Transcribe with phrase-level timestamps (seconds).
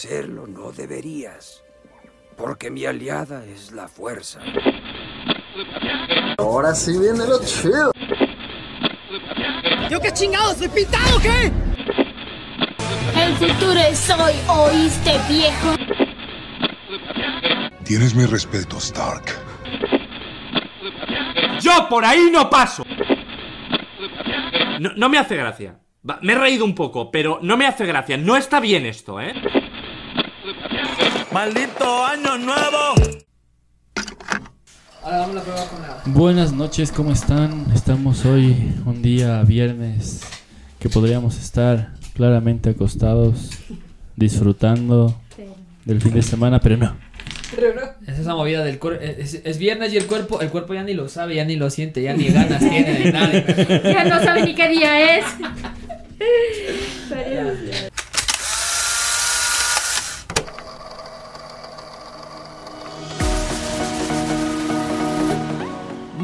[0.00, 1.62] hacerlo no deberías,
[2.34, 4.40] porque mi aliada es la fuerza.
[6.38, 7.92] Ahora sí viene lo chido.
[9.90, 10.56] ¿Yo qué chingados?
[10.56, 11.52] ¿Soy pintado o qué?
[13.14, 15.74] El futuro es hoy, ¿oíste, viejo?
[17.84, 19.26] Tienes mi respeto, Stark.
[21.60, 22.84] Yo por ahí no paso.
[24.80, 25.78] No, no me hace gracia.
[26.08, 28.16] Va, me he reído un poco, pero no me hace gracia.
[28.16, 29.34] No está bien esto, ¿eh?
[31.32, 32.94] ¡Maldito año nuevo!
[35.02, 36.02] Ahora vamos a probar con la...
[36.06, 37.66] Buenas noches, ¿cómo están?
[37.72, 40.22] Estamos hoy un día viernes
[40.80, 43.50] que podríamos estar claramente acostados,
[44.16, 45.14] disfrutando
[45.84, 46.96] del fin de semana, pero no.
[48.08, 49.00] Es esa movida del cuerpo.
[49.00, 51.70] Es, es viernes y el cuerpo, el cuerpo ya ni lo sabe, ya ni lo
[51.70, 53.30] siente, ya ni ganas tiene de nada.
[53.84, 55.24] Ya no sabe ni qué día es.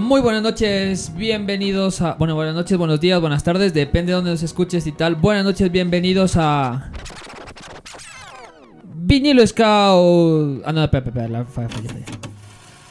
[0.06, 2.14] Muy buenas noches, bienvenidos a.
[2.14, 5.16] Bueno, buenas noches, buenos días, buenas tardes, depende de dónde nos escuches y tal.
[5.16, 6.90] Buenas noches, bienvenidos a.
[8.94, 10.62] Vinilo Scout.
[10.64, 11.90] Ah, no, espera, espera, la- falla, falla.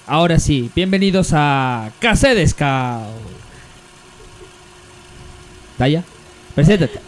[0.08, 3.06] Ahora sí, bienvenidos a Cassette Scout.
[5.80, 6.04] Daya,
[6.54, 7.00] preséntate.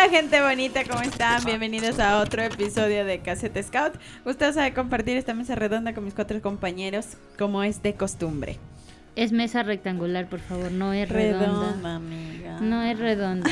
[0.00, 1.44] Hola gente bonita, ¿cómo están?
[1.44, 3.94] Bienvenidos a otro episodio de Cassette Scout.
[4.24, 8.58] Gustosa de compartir esta mesa redonda con mis cuatro compañeros, como es de costumbre.
[9.16, 11.96] Es mesa rectangular, por favor, no es redonda.
[11.96, 12.60] amiga.
[12.60, 13.50] No es redonda.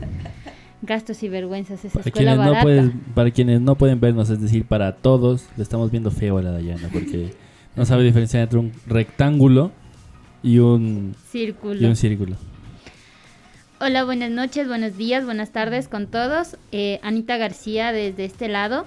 [0.82, 4.40] Gastos y vergüenzas, esa Para escuela quienes, no pueden, para quienes no pueden vernos, es
[4.40, 7.34] decir, para todos, le estamos viendo feo a la Dayana porque
[7.76, 9.72] no sabe diferenciar entre un rectángulo
[10.42, 11.78] y un, Círculo.
[11.78, 12.36] y un círculo.
[13.86, 16.56] Hola, buenas noches, buenos días, buenas tardes con todos.
[16.72, 18.86] Eh, Anita García desde este lado,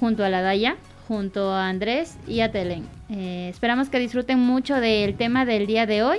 [0.00, 0.76] junto a la Daya,
[1.08, 2.86] junto a Andrés y a Telen.
[3.10, 6.18] Eh, esperamos que disfruten mucho del tema del día de hoy.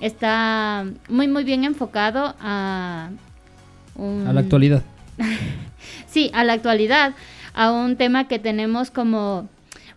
[0.00, 3.10] Está muy, muy bien enfocado a...
[3.94, 4.82] un- A la actualidad.
[6.08, 7.14] Sí, a la actualidad,
[7.54, 9.48] a un tema que tenemos como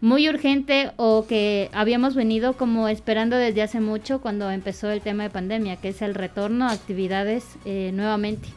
[0.02, 5.24] muy urgente o que habíamos venido como esperando desde hace mucho cuando empezó el tema
[5.24, 8.50] de pandemia, que es el retorno a actividades eh, nuevamente.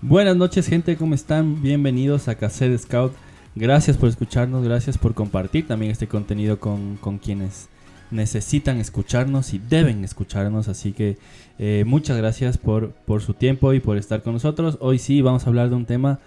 [0.00, 1.62] Buenas noches, gente, ¿cómo están?
[1.62, 3.12] Bienvenidos a Cassette Scout.
[3.54, 7.68] Gracias por escucharnos, gracias por compartir también este contenido con, con quienes
[8.10, 10.68] necesitan escucharnos y deben escucharnos.
[10.68, 11.18] Así que
[11.58, 14.78] eh, muchas gracias por, por su tiempo y por estar con nosotros.
[14.80, 16.18] Hoy sí vamos a hablar de un tema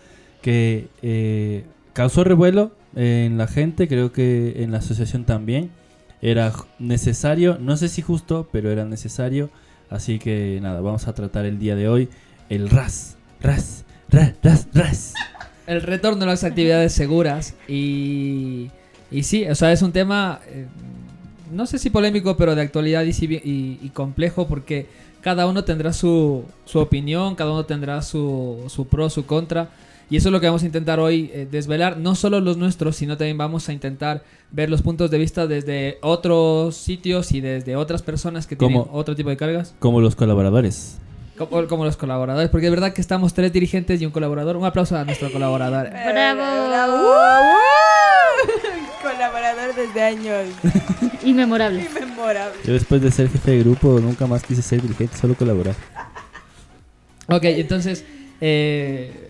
[0.42, 5.72] que eh, causó revuelo en la gente, creo que en la asociación también.
[6.22, 9.50] Era necesario, no sé si justo, pero era necesario.
[9.90, 12.10] Así que nada, vamos a tratar el día de hoy
[12.50, 13.16] el RAS.
[13.42, 15.14] RAS, RAS, RAS, RAS.
[15.66, 18.70] El retorno a las actividades seguras y,
[19.12, 20.66] y sí, o sea, es un tema, eh,
[21.54, 24.88] no sé si polémico, pero de actualidad y, y- y complejo porque
[25.22, 29.70] cada uno tendrá su, su opinión, cada uno tendrá su, su pro, su contra.
[30.10, 32.96] Y eso es lo que vamos a intentar hoy eh, desvelar, no solo los nuestros,
[32.96, 37.76] sino también vamos a intentar ver los puntos de vista desde otros sitios y desde
[37.76, 39.76] otras personas que tienen otro tipo de cargas.
[39.78, 40.98] Como los colaboradores.
[41.38, 44.58] Como, como los colaboradores, porque es verdad que estamos tres dirigentes y un colaborador.
[44.58, 45.90] Un aplauso a nuestro colaborador.
[45.90, 46.44] ¡Bravo!
[49.04, 50.48] Colaborador desde años.
[51.24, 51.86] Inmemorable.
[51.86, 52.58] Inmemorable.
[52.66, 55.76] Yo después de ser jefe de grupo nunca más quise ser dirigente, solo colaborar.
[57.28, 58.04] Ok, entonces,
[58.42, 59.29] eh,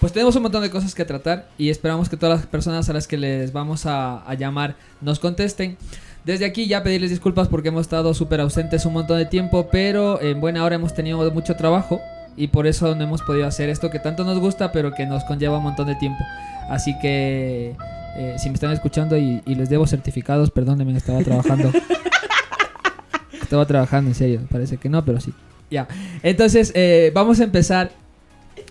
[0.00, 2.92] pues tenemos un montón de cosas que tratar y esperamos que todas las personas a
[2.94, 5.76] las que les vamos a, a llamar nos contesten.
[6.24, 10.20] Desde aquí ya pedirles disculpas porque hemos estado súper ausentes un montón de tiempo, pero
[10.20, 12.00] en buena hora hemos tenido mucho trabajo
[12.36, 15.24] y por eso no hemos podido hacer esto que tanto nos gusta, pero que nos
[15.24, 16.24] conlleva un montón de tiempo.
[16.70, 17.74] Así que
[18.16, 21.70] eh, si me están escuchando y, y les debo certificados, perdónenme, estaba trabajando.
[23.42, 25.34] estaba trabajando, en serio, parece que no, pero sí.
[25.70, 25.86] Ya,
[26.22, 27.92] entonces eh, vamos a empezar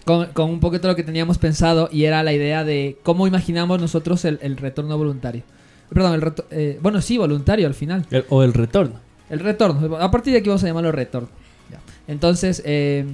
[0.05, 3.79] con, con un poquito lo que teníamos pensado y era la idea de cómo imaginamos
[3.79, 5.43] nosotros el, el retorno voluntario.
[5.89, 8.05] Perdón, el reto- eh, bueno, sí, voluntario al final.
[8.11, 8.99] El- o el retorno.
[9.29, 9.97] El retorno.
[9.97, 11.29] A partir de aquí vamos a llamarlo retorno.
[11.71, 11.79] Ya.
[12.07, 13.05] Entonces, eh,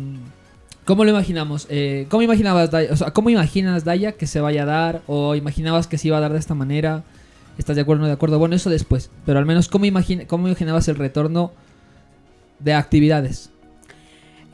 [0.85, 1.67] ¿cómo lo imaginamos?
[1.69, 2.91] Eh, ¿Cómo imaginabas, Daya?
[2.91, 5.01] O sea, ¿cómo imaginas, Daya, que se vaya a dar?
[5.07, 7.03] ¿O imaginabas que se iba a dar de esta manera?
[7.57, 8.39] ¿Estás de acuerdo o no de acuerdo?
[8.39, 9.09] Bueno, eso después.
[9.25, 11.51] Pero al menos, ¿cómo, imagina- cómo imaginabas el retorno
[12.59, 13.49] de actividades?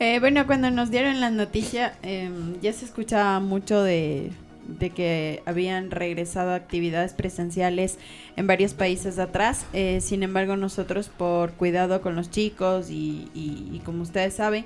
[0.02, 4.32] Eh, bueno, cuando nos dieron la noticia, em, ya se escuchaba mucho de,
[4.66, 7.98] de que habían regresado actividades presenciales
[8.34, 9.64] en varios países atrás.
[9.72, 14.64] Eh, sin embargo, nosotros por cuidado con los chicos y, y- y como ustedes saben...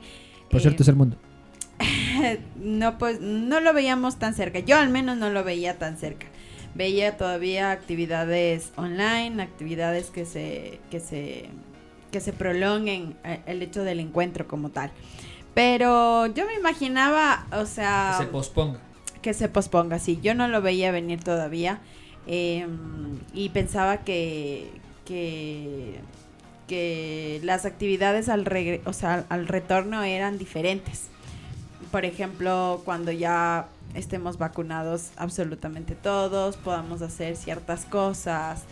[0.50, 1.18] Por cierto, es el mundo.
[2.58, 4.60] no, pues, no lo veíamos tan cerca.
[4.60, 6.28] Yo al menos no lo veía tan cerca.
[6.74, 11.50] Veía todavía actividades online, actividades que se, que se,
[12.10, 14.90] que se prolonguen eh, el hecho del encuentro como tal.
[15.54, 18.16] Pero yo me imaginaba, o sea...
[18.18, 18.78] Que se posponga.
[19.22, 20.18] Que se posponga, sí.
[20.22, 21.80] Yo no lo veía venir todavía.
[22.26, 22.66] eh,
[23.32, 24.70] y pensaba que,
[25.04, 26.00] que,
[26.68, 31.06] que las actividades al, regre- o sea, al retorno eran diferentes.
[31.90, 38.64] Por ejemplo, cuando ya estemos vacunados absolutamente todos, podamos hacer ciertas cosas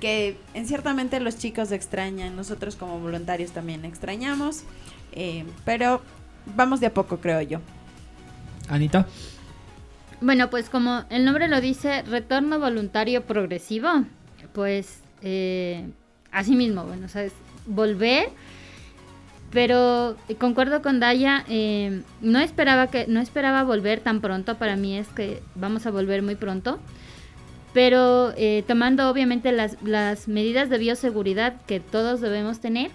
[0.00, 4.64] que en ciertamente los chicos extrañan, nosotros como voluntarios también extrañamos,
[5.12, 6.00] eh, pero
[6.56, 7.60] vamos de a poco, creo yo.
[8.68, 9.06] Anita.
[10.20, 13.88] Bueno, pues como el nombre lo dice, retorno voluntario progresivo,
[14.52, 15.88] pues eh,
[16.30, 17.32] así mismo, bueno, o sea, es
[17.66, 18.28] volver,
[19.50, 24.96] pero concuerdo con Daya, eh, no esperaba que no esperaba volver tan pronto, para mí
[24.96, 26.78] es que vamos a volver muy pronto,
[27.72, 32.90] pero eh, tomando obviamente las, las medidas de bioseguridad que todos debemos tener,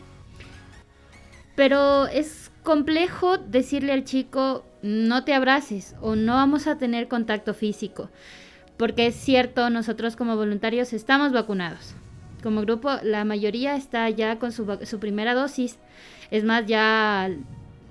[1.55, 7.53] pero es complejo decirle al chico no te abraces o no vamos a tener contacto
[7.53, 8.09] físico.
[8.77, 11.95] Porque es cierto, nosotros como voluntarios estamos vacunados.
[12.43, 15.79] Como grupo, la mayoría está ya con su, su primera dosis.
[16.29, 17.29] Es más, ya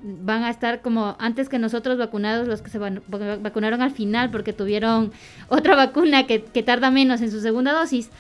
[0.05, 4.53] van a estar como antes que nosotros vacunados, los que se vacunaron al final porque
[4.53, 5.13] tuvieron
[5.49, 8.11] otra vacuna que, que tarda menos en su segunda dosis.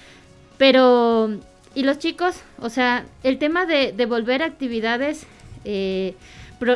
[0.56, 1.30] Pero,
[1.74, 5.26] y los chicos, o sea, el tema de, de volver a actividades
[5.64, 6.14] eh,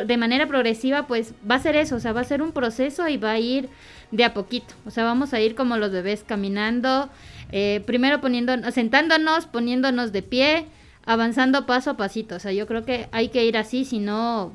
[0.05, 3.07] de manera progresiva, pues va a ser eso, o sea, va a ser un proceso
[3.07, 3.69] y va a ir
[4.11, 4.75] de a poquito.
[4.85, 7.09] O sea, vamos a ir como los bebés caminando,
[7.51, 10.65] eh, primero poniendo, sentándonos, poniéndonos de pie,
[11.05, 12.35] avanzando paso a pasito.
[12.35, 14.51] O sea, yo creo que hay que ir así, si no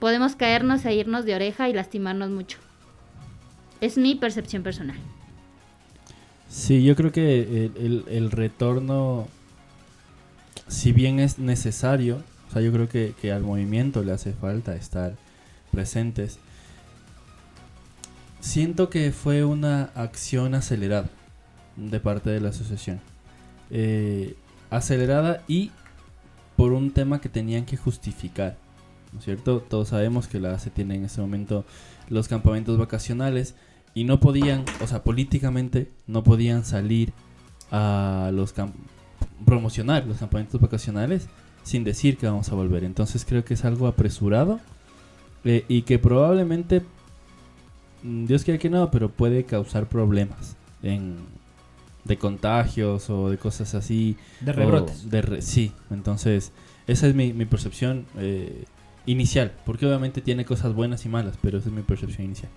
[0.00, 2.58] podemos caernos e irnos de oreja y lastimarnos mucho.
[3.80, 4.96] Es mi percepción personal.
[6.48, 7.70] Sí, yo creo que
[8.08, 9.28] el, retorno,
[10.66, 14.74] si bien es necesario, o sea, yo creo que, que al movimiento le hace falta
[14.74, 15.14] estar
[15.70, 16.40] presentes.
[18.40, 21.08] Siento que fue una acción acelerada
[21.76, 23.00] de parte de la asociación.
[23.70, 24.34] Eh,
[24.70, 25.70] acelerada y
[26.56, 28.56] por un tema que tenían que justificar.
[29.12, 29.60] ¿No es cierto?
[29.60, 31.64] Todos sabemos que la ACE tiene en este momento
[32.08, 33.54] los campamentos vacacionales
[33.94, 37.12] y no podían, o sea, políticamente no podían salir
[37.72, 38.54] a los
[39.44, 41.26] promocionar los campamentos vacacionales
[41.62, 42.84] sin decir que vamos a volver.
[42.84, 44.60] Entonces creo que es algo apresurado
[45.44, 46.82] eh, y que probablemente,
[48.02, 51.16] mm, Dios quiera que no, pero puede causar problemas en,
[52.04, 54.16] de contagios o de cosas así.
[54.40, 55.10] De rebrotes.
[55.10, 56.52] de re- sí, entonces
[56.86, 58.64] esa es mi, mi percepción eh,
[59.10, 62.50] inicial, porque obviamente tiene cosas buenas y malas, pero esa es mi percepción inicial.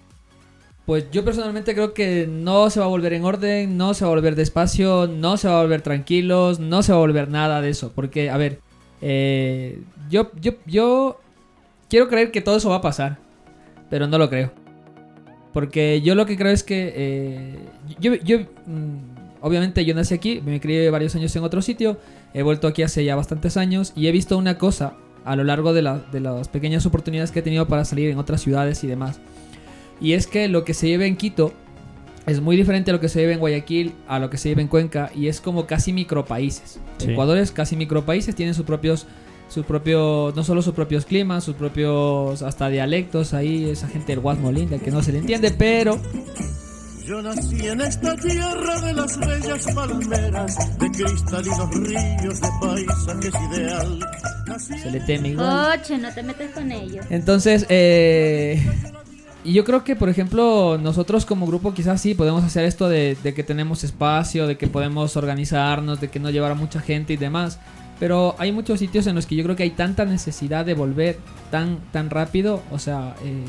[0.86, 4.12] Pues yo personalmente creo que no se va a volver en orden, no se va
[4.12, 7.62] a volver despacio, no se va a volver tranquilos, no se va a volver nada
[7.62, 7.94] de eso.
[7.96, 8.60] Porque, a ver,
[9.02, 11.22] eh, yo, yo, yo
[11.90, 13.18] quiero creer que todo eso va a pasar,
[13.90, 14.52] pero no lo creo.
[15.54, 17.60] Porque yo lo que creo es que eh,
[18.02, 21.98] yo, yo, mm, obviamente yo nací aquí, me crié varios años en otro sitio,
[22.34, 24.96] he vuelto aquí hace ya bastantes años y he visto una cosa
[25.26, 28.18] a lo largo de, la- de las pequeñas oportunidades que he tenido para salir en
[28.18, 29.20] otras ciudades y demás.
[30.02, 31.54] Y es que lo que se vive en Quito
[32.26, 34.62] es muy diferente a lo que se vive en Guayaquil, a lo que se vive
[34.62, 36.80] en Cuenca, y es como casi micropaíses.
[36.98, 37.12] Sí.
[37.12, 39.06] Ecuador es casi micropaíses, tienen sus propios,
[39.50, 44.20] sus propios, no solo sus propios climas, sus propios hasta dialectos, ahí esa gente del
[44.22, 46.00] Guasmo linda que no se le entiende, pero
[47.06, 54.00] Yo nací en esta tierra de las bellas palmeras, de cristalinos ríos, de paisajes ideal.
[54.48, 55.80] Nací se le teme igual.
[55.80, 57.06] Oche, no te metes con ellos.
[57.10, 58.66] Entonces, eh,
[59.44, 63.18] y yo creo que, por ejemplo, nosotros como grupo quizás sí podemos hacer esto de,
[63.22, 67.12] de que tenemos espacio, de que podemos organizarnos, de que no llevar a mucha gente
[67.12, 67.60] y demás.
[68.00, 71.20] Pero hay muchos sitios en los que yo creo que hay tanta necesidad de volver
[71.52, 73.44] tan, tan rápido, o sea, eh,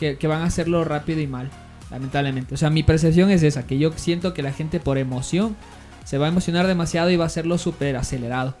[0.00, 1.48] que, que van a hacerlo rápido y mal,
[1.90, 2.54] lamentablemente.
[2.54, 5.56] O sea, mi percepción es esa, que yo siento que la gente por emoción
[6.04, 8.54] se va a emocionar demasiado y va a hacerlo súper acelerado.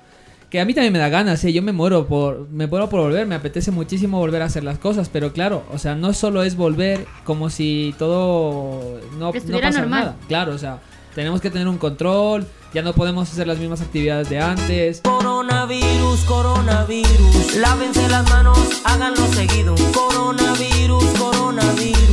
[0.50, 1.52] Que a mí también me da ganas, ¿eh?
[1.52, 4.78] yo me muero por me muero por volver, me apetece muchísimo volver a hacer las
[4.78, 9.68] cosas, pero claro, o sea, no solo es volver como si todo no, no Estuviera
[9.68, 10.00] pasara normal.
[10.04, 10.16] nada.
[10.26, 10.78] Claro, o sea,
[11.14, 15.02] tenemos que tener un control, ya no podemos hacer las mismas actividades de antes.
[15.02, 17.56] Coronavirus, coronavirus.
[17.56, 19.74] Lávense las manos, háganlo seguido.
[19.92, 22.07] Coronavirus, coronavirus.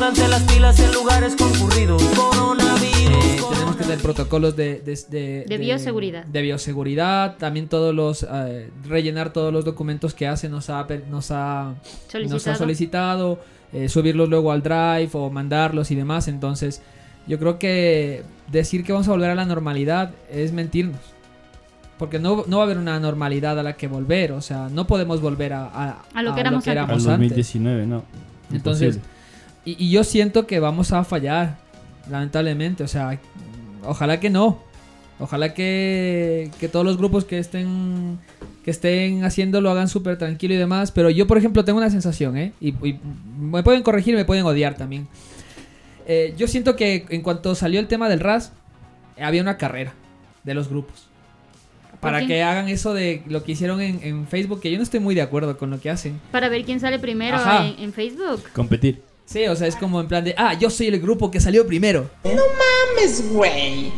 [0.00, 2.02] Pónganse las pilas en lugares concurridos.
[2.16, 2.94] Coronavirus.
[2.94, 6.24] Eh, tenemos que tener protocolos de, de, de- De bioseguridad.
[6.24, 11.30] De bioseguridad, también todos los eh, rellenar todos los documentos que hace nos ha nos
[11.30, 11.76] ha nos ha
[12.08, 12.56] Solicitado.
[12.56, 13.40] solicitado.
[13.74, 16.28] eh, subirlos luego al drive o mandarlos y demás.
[16.28, 16.80] Entonces,
[17.26, 21.00] yo creo que decir que vamos a volver a la normalidad es mentirnos.
[21.98, 24.32] Porque no, no va a haber una normalidad a la que volver.
[24.32, 26.72] O sea, no podemos volver a, a, A lo que éramos antes.
[26.82, 27.04] Al antes.
[27.04, 28.02] 2019, no.
[28.50, 29.19] Entonces, Imposible.
[29.64, 31.58] Y, y yo siento que vamos a fallar,
[32.10, 32.84] lamentablemente.
[32.84, 33.18] O sea,
[33.84, 34.58] ojalá que no.
[35.18, 38.18] Ojalá que, que todos los grupos que estén
[38.64, 40.92] que estén haciendo lo hagan súper tranquilo y demás.
[40.92, 42.52] Pero yo, por ejemplo, tengo una sensación, ¿eh?
[42.60, 42.98] Y, y
[43.38, 45.08] me pueden corregir, me pueden odiar también.
[46.06, 48.52] Eh, yo siento que en cuanto salió el tema del RAS,
[49.20, 49.92] había una carrera
[50.42, 51.06] de los grupos.
[52.00, 55.00] Para que hagan eso de lo que hicieron en, en Facebook, que yo no estoy
[55.00, 56.18] muy de acuerdo con lo que hacen.
[56.32, 58.42] Para ver quién sale primero en, en Facebook.
[58.54, 59.02] Competir.
[59.30, 61.64] Sí, o sea, es como en plan de, ah, yo soy el grupo que salió
[61.64, 62.10] primero.
[62.24, 63.92] No mames, güey.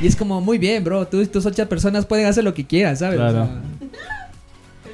[0.00, 2.64] Y es como, muy bien, bro, tú y tus ocho personas pueden hacer lo que
[2.64, 3.16] quieran, ¿sabes?
[3.16, 3.48] Claro.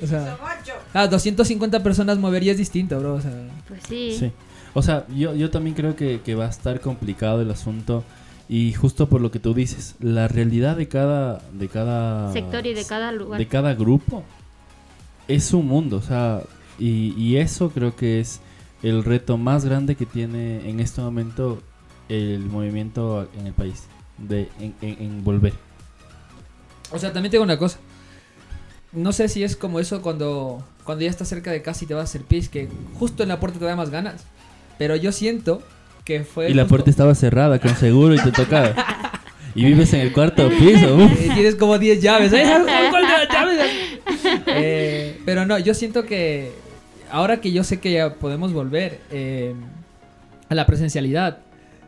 [0.03, 0.47] O sea, o
[0.93, 3.17] sea, ah, 250 personas movería es distinto, bro.
[3.17, 3.33] O sea,
[3.69, 4.17] Pues sí.
[4.19, 4.33] Sí.
[4.73, 8.03] O sea, yo, yo también creo que, que va a estar complicado el asunto.
[8.49, 12.73] Y justo por lo que tú dices, la realidad de cada, de cada Sector y
[12.73, 13.39] de cada lugar.
[13.39, 14.23] de cada grupo
[15.29, 16.43] es un mundo, o sea,
[16.79, 18.41] y, y eso creo que es
[18.83, 21.63] el reto más grande que tiene en este momento
[22.09, 23.85] el movimiento en el país,
[24.19, 25.53] de en, en- en volver.
[26.93, 27.79] o sea, también tengo una cosa.
[28.93, 31.95] No sé si es como eso cuando, cuando ya estás cerca de casa y te
[31.95, 34.25] vas a hacer pis, que justo en la puerta te da más ganas.
[34.79, 35.63] Pero yo siento
[36.05, 36.51] que fue.
[36.51, 38.75] Y la puerta estaba cerrada con seguro y te tocaba.
[39.55, 40.99] Y vives en el cuarto piso.
[41.01, 42.33] Eh, tienes como 10 llaves.
[42.33, 42.45] ¿eh?
[42.91, 43.59] ¿Cuál de las llaves?
[44.47, 46.53] Eh, pero no, yo siento que
[47.17, 49.55] ahora que yo sé que ya podemos volver eh,
[50.51, 51.39] a la presencialidad,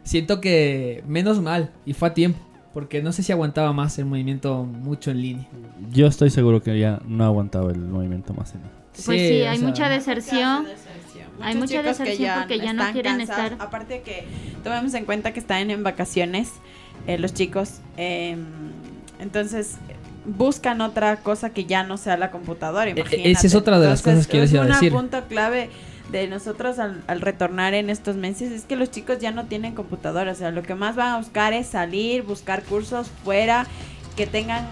[0.02, 2.40] siento que menos mal y fue a tiempo.
[2.72, 5.46] Porque no sé si aguantaba más el movimiento mucho en línea.
[5.90, 8.60] Yo estoy seguro que ya no aguantaba el movimiento más en
[9.04, 10.66] Pues sí, hay sea, mucha deserción.
[11.40, 13.52] Hay mucha deserción porque ya no quieren cansados.
[13.52, 13.66] estar.
[13.66, 14.24] Aparte de que
[14.62, 16.52] tomemos en cuenta que están en vacaciones
[17.06, 17.80] eh, los chicos.
[17.96, 18.36] eh,
[19.18, 19.78] entonces
[20.24, 22.90] buscan otra cosa que ya no sea la computadora.
[22.90, 23.28] Imagínate.
[23.28, 24.92] E, esa es otra de las Entonces, cosas que yo les iba a decir.
[24.92, 25.70] Un punto clave
[26.10, 29.74] de nosotros al, al retornar en estos meses es que los chicos ya no tienen
[29.74, 30.32] computadora.
[30.32, 33.66] O sea, lo que más van a buscar es salir, buscar cursos fuera,
[34.16, 34.66] que tengan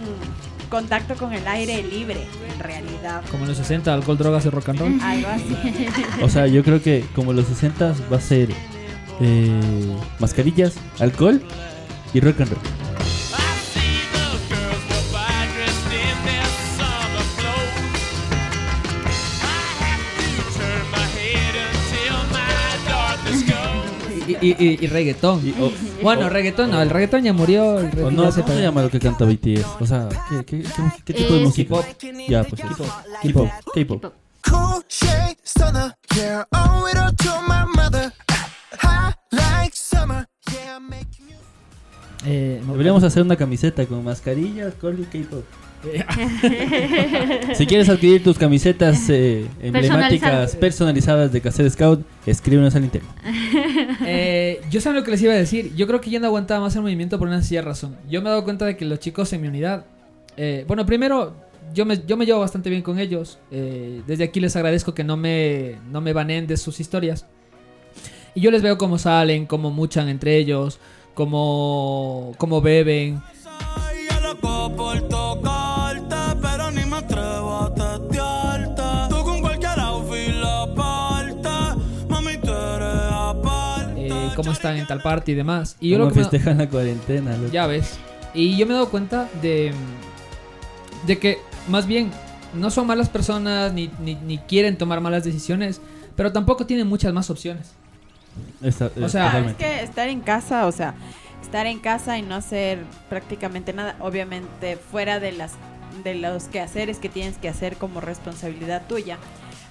[0.68, 3.22] contacto con el aire libre, en realidad.
[3.30, 5.00] Como en los 60, alcohol, drogas y rock and roll.
[5.00, 5.56] Algo así.
[6.22, 8.48] O sea, yo creo que como los 60 va a ser
[9.20, 9.60] eh,
[10.18, 11.40] mascarillas, alcohol
[12.12, 12.85] y rock and roll.
[24.40, 25.40] Y, y- y- y reggaetón.
[26.02, 27.78] bueno, reggaetón no, el reggaetón ya murió.
[27.80, 29.66] El O reggaetón no, ya se ¿cómo se llama lo que canta BTS?
[29.80, 31.74] O sea, ¿qué, qué, qué, qué tipo de música?
[31.76, 32.10] K-pop.
[32.28, 32.60] Ya, pues.
[33.22, 33.48] K-pop.
[33.74, 34.12] K-pop.
[34.48, 38.12] Cool shade stunner, yeah, owe it all to my mother.
[38.78, 41.40] High like summer, yeah, make music.
[42.24, 45.44] Eh, Deberíamos hacer una camiseta con mascarilla, alcohol y K-pop.
[47.54, 50.56] Si quieres adquirir tus camisetas eh, emblemáticas Personalizadas.
[50.56, 53.08] personalizadas de Cassette Scout, escríbenos al interno.
[54.08, 55.74] Eh, yo sé lo que les iba a decir.
[55.74, 57.96] Yo creo que ya no aguantaba más el movimiento por una sencilla razón.
[58.08, 59.86] Yo me he dado cuenta de que los chicos en mi unidad.
[60.36, 61.34] eh, bueno, primero,
[61.74, 63.38] yo me, yo me llevo bastante bien con ellos.
[63.50, 67.26] eh, desde aquí les agradezco que no me, no me baneen de sus historias.
[68.34, 70.78] Y yo les veo cómo salen, cómo muchan entre ellos,
[71.14, 73.20] cómo, cómo beben.
[84.46, 85.76] Cómo están en tal parte y demás.
[85.80, 87.36] Y yo ¿Cómo lo que me- festejan la cuarentena?
[87.36, 87.52] loco?
[87.52, 87.98] Ya ves.
[88.34, 89.72] Y yo me he dado cuenta de,
[91.06, 91.38] de que
[91.68, 92.10] más bien
[92.54, 95.80] no son malas personas ni, ni, ni quieren tomar malas decisiones,
[96.16, 97.72] pero tampoco tienen muchas más opciones.
[98.62, 99.64] Esta- O eh, sea, Es totalmente.
[99.64, 100.94] que estar en casa, o sea,
[101.42, 105.52] estar en casa y no hacer prácticamente nada, obviamente fuera de las
[106.04, 109.16] de los quehaceres que tienes que hacer como responsabilidad tuya.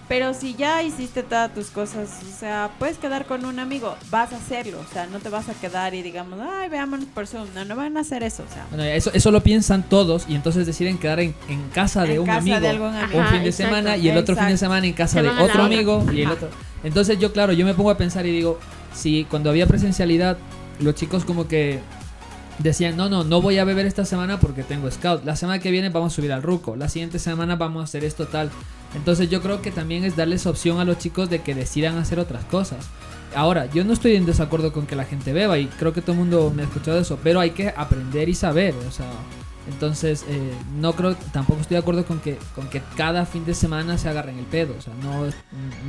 [0.07, 4.33] Pero si ya hiciste todas tus cosas, o sea, puedes quedar con un amigo, vas
[4.33, 7.47] a hacerlo, o sea, no te vas a quedar y digamos, ay, veámonos por Zoom,
[7.55, 8.67] no, no van a hacer eso, o sea.
[8.69, 12.19] Bueno, eso, eso lo piensan todos y entonces deciden quedar en, en casa de En
[12.19, 13.19] un casa amigo, de algún amigo.
[13.19, 13.73] un fin de exacto.
[13.75, 16.29] semana y el otro fin de semana en casa Se de otro amigo y el
[16.29, 16.49] otro.
[16.83, 18.59] Entonces yo, claro, yo me pongo a pensar y digo,
[18.93, 20.37] si cuando había presencialidad,
[20.79, 21.79] los chicos como que
[22.59, 25.25] decían, no, no, no voy a beber esta semana porque tengo scout.
[25.25, 26.75] La semana que viene vamos a subir al ruco.
[26.75, 28.51] La siguiente semana vamos a hacer esto tal.
[28.95, 32.19] Entonces yo creo que también es darles opción a los chicos de que decidan hacer
[32.19, 32.85] otras cosas.
[33.35, 36.13] Ahora, yo no estoy en desacuerdo con que la gente beba y creo que todo
[36.13, 39.11] el mundo me ha escuchado eso, pero hay que aprender y saber, o sea,
[39.67, 43.55] Entonces, eh, no creo, tampoco estoy de acuerdo con que, con que cada fin de
[43.55, 44.75] semana se agarren el pedo.
[44.77, 45.25] O sea, no,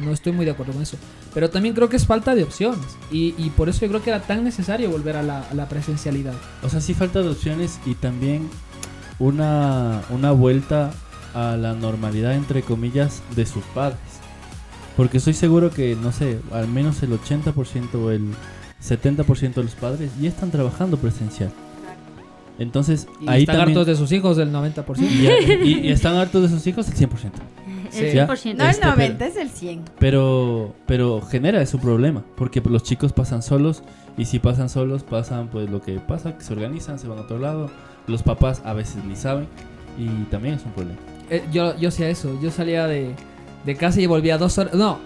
[0.02, 0.96] no estoy muy de acuerdo con eso.
[1.34, 2.96] Pero también creo que es falta de opciones.
[3.10, 5.68] Y, y por eso yo creo que era tan necesario volver a la, a la
[5.68, 6.34] presencialidad.
[6.62, 8.48] O sea, sí falta de opciones y también
[9.18, 10.92] una, una vuelta
[11.36, 13.98] a la normalidad, entre comillas, de sus padres.
[14.96, 18.30] Porque estoy seguro que, no sé, al menos el 80% o el
[18.82, 21.50] 70% de los padres ya están trabajando presencial.
[22.58, 23.76] Entonces, Y ahí están también...
[23.78, 24.98] hartos de sus hijos del 90%.
[24.98, 27.30] Y, y- y están hartos de sus hijos el 100%.
[27.94, 28.26] El ¿Ya?
[28.26, 28.54] 100%.
[28.56, 29.82] No, el Este, 90 pero- es el 100.
[29.98, 33.82] Pero, pero genera ese problema, porque los chicos pasan solos
[34.16, 37.22] y si pasan solos pasan pues lo que pasa, que se organizan, se van a
[37.22, 37.70] otro lado,
[38.06, 39.46] los papás a veces ni saben
[39.98, 40.98] y también es un problema.
[41.30, 42.38] Eh, yo, yo hacía eso.
[42.42, 43.14] Yo salía de,
[43.64, 44.74] de casa y volvía dos horas.
[44.74, 44.98] No,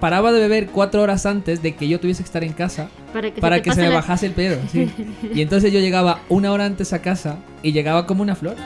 [0.00, 3.28] paraba de beber cuatro horas antes de que yo tuviese que estar en casa Para
[3.30, 4.58] que se para te que se me la- bajase el pedo.
[4.70, 4.90] sí.
[5.34, 8.56] Y entonces yo llegaba una hora antes a casa y llegaba como una flor.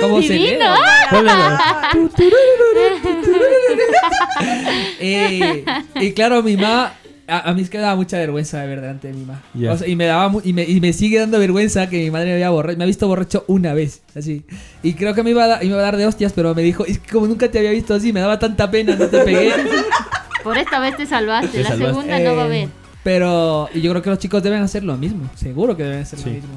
[0.00, 0.46] ¿Cómo se lee?
[0.56, 0.74] Divino.
[5.04, 5.64] Eh,
[5.96, 6.94] y claro, mi mamá.
[7.28, 9.42] A, a mí es que me daba mucha vergüenza de ver delante de mi mamá.
[9.72, 12.10] O sea, y me daba mu- y me, y me sigue dando vergüenza que mi
[12.10, 14.44] madre me había borra- me ha visto borracho una vez, así.
[14.82, 16.62] Y creo que me iba a, da- me iba a dar de hostias, pero me
[16.62, 19.18] dijo, es que como nunca te había visto así, me daba tanta pena, no te
[19.20, 19.52] pegué.
[20.44, 21.94] Por esta vez te salvaste, Te la salvaste.
[21.94, 22.68] segunda no va a Eh, haber.
[23.04, 26.18] Pero y yo creo que los chicos deben hacer lo mismo, seguro que deben hacer
[26.18, 26.24] Sí.
[26.26, 26.50] lo mismo.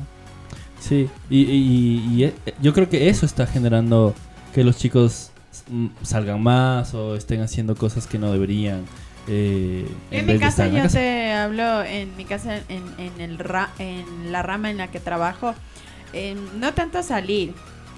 [0.79, 4.13] Sí, y, y- y, eh, yo creo que eso está generando
[4.53, 5.31] que los chicos
[5.69, 8.83] mm, salgan más o estén haciendo cosas que no deberían.
[9.27, 10.97] Eh, en, En mi casa yo casa.
[10.99, 14.99] te hablo, en mi casa, en, en, el ra- en la rama en la que
[14.99, 15.53] trabajo,
[16.13, 17.53] eh, no tanto salir.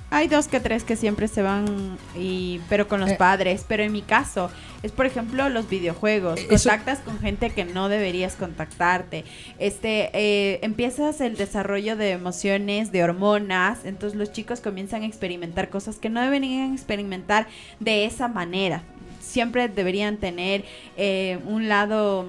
[0.09, 3.15] Hay dos que tres que siempre se van, y, pero con los Eh.
[3.19, 3.65] padres.
[3.67, 4.49] Pero en mi caso,
[4.81, 6.39] es por ejemplo los videojuegos.
[6.39, 9.25] Eh, eso- Contactas con gente que no deberías contactarte.
[9.59, 13.79] Este, eh, empiezas el desarrollo de emociones, de hormonas.
[13.83, 17.47] Entonces los chicos comienzan a experimentar cosas que no deberían experimentar
[17.81, 18.83] de esa manera.
[19.27, 20.63] Siempre deberían tener
[20.97, 22.25] eh, un lado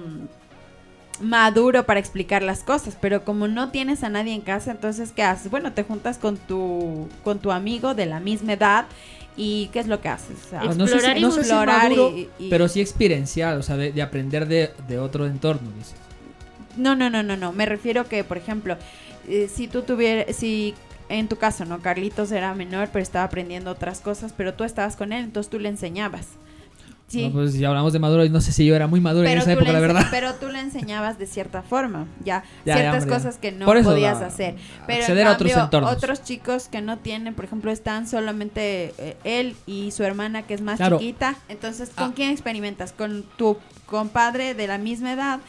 [1.21, 5.23] maduro para explicar las cosas, pero como no tienes a nadie en casa, entonces ¿qué
[5.23, 5.51] haces?
[5.51, 8.85] Bueno, te juntas con tu con tu amigo de la misma edad
[9.35, 10.37] y ¿qué es lo que haces?
[10.45, 12.79] O sea, Ah, no sé, si- no sé si explorar maduro, y- y- pero sí
[12.79, 15.95] experiencial, o sea, de, de aprender de, de otro entorno, dices.
[16.77, 17.51] No, no, no, no, no.
[17.51, 18.77] Me refiero que, por ejemplo,
[19.27, 20.73] eh, si tú tuvieras, si
[21.09, 21.79] en tu caso, ¿no?
[21.81, 25.59] Carlitos era menor, pero estaba aprendiendo otras cosas, pero tú estabas con él, entonces tú
[25.59, 26.27] le enseñabas.
[27.09, 27.27] Sí.
[27.27, 29.51] No, pues si hablamos de maduro, no sé si yo era muy maduro en esa
[29.51, 30.05] época, la verdad.
[30.11, 33.11] Pero tú le enseñabas de cierta forma, ya, ciertas ya.
[33.11, 34.55] cosas que no eso, podías hacer.
[34.87, 39.17] Pero en a otros cambio, otros chicos que no tienen, por ejemplo, están solamente eh,
[39.23, 40.99] él y su hermana que es más Claro.
[40.99, 41.35] chiquita.
[41.49, 42.13] Entonces, ¿con Ah.
[42.15, 42.93] quién experimentas?
[42.93, 45.39] Con tu compadre de la misma edad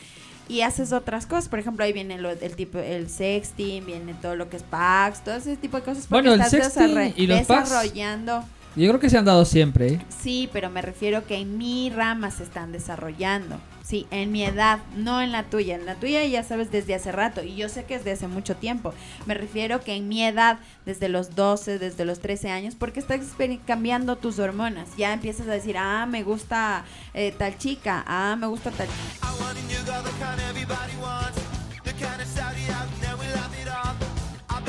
[0.48, 1.48] y haces otras cosas.
[1.50, 5.22] Por ejemplo, ahí viene lo- el tipo, el sexting, viene todo lo que es packs,
[5.22, 6.06] todo ese tipo de cosas.
[6.08, 8.44] porque Bueno, el estás sexting y los packs- desarrollando.
[8.76, 10.00] Yo creo que se han dado siempre, ¿eh?
[10.22, 13.58] Sí, pero me refiero que en mi rama se están desarrollando.
[13.82, 15.74] Sí, en mi edad, no en la tuya.
[15.74, 18.28] En la tuya ya sabes desde hace rato y yo sé que es de hace
[18.28, 18.94] mucho tiempo.
[19.26, 23.20] Me refiero que en mi edad, desde los 12, desde los 13 años, porque estás
[23.66, 24.88] cambiando tus hormonas.
[24.96, 28.86] Ya empiezas a decir, ah, me gusta eh, tal chica, ah, me gusta tal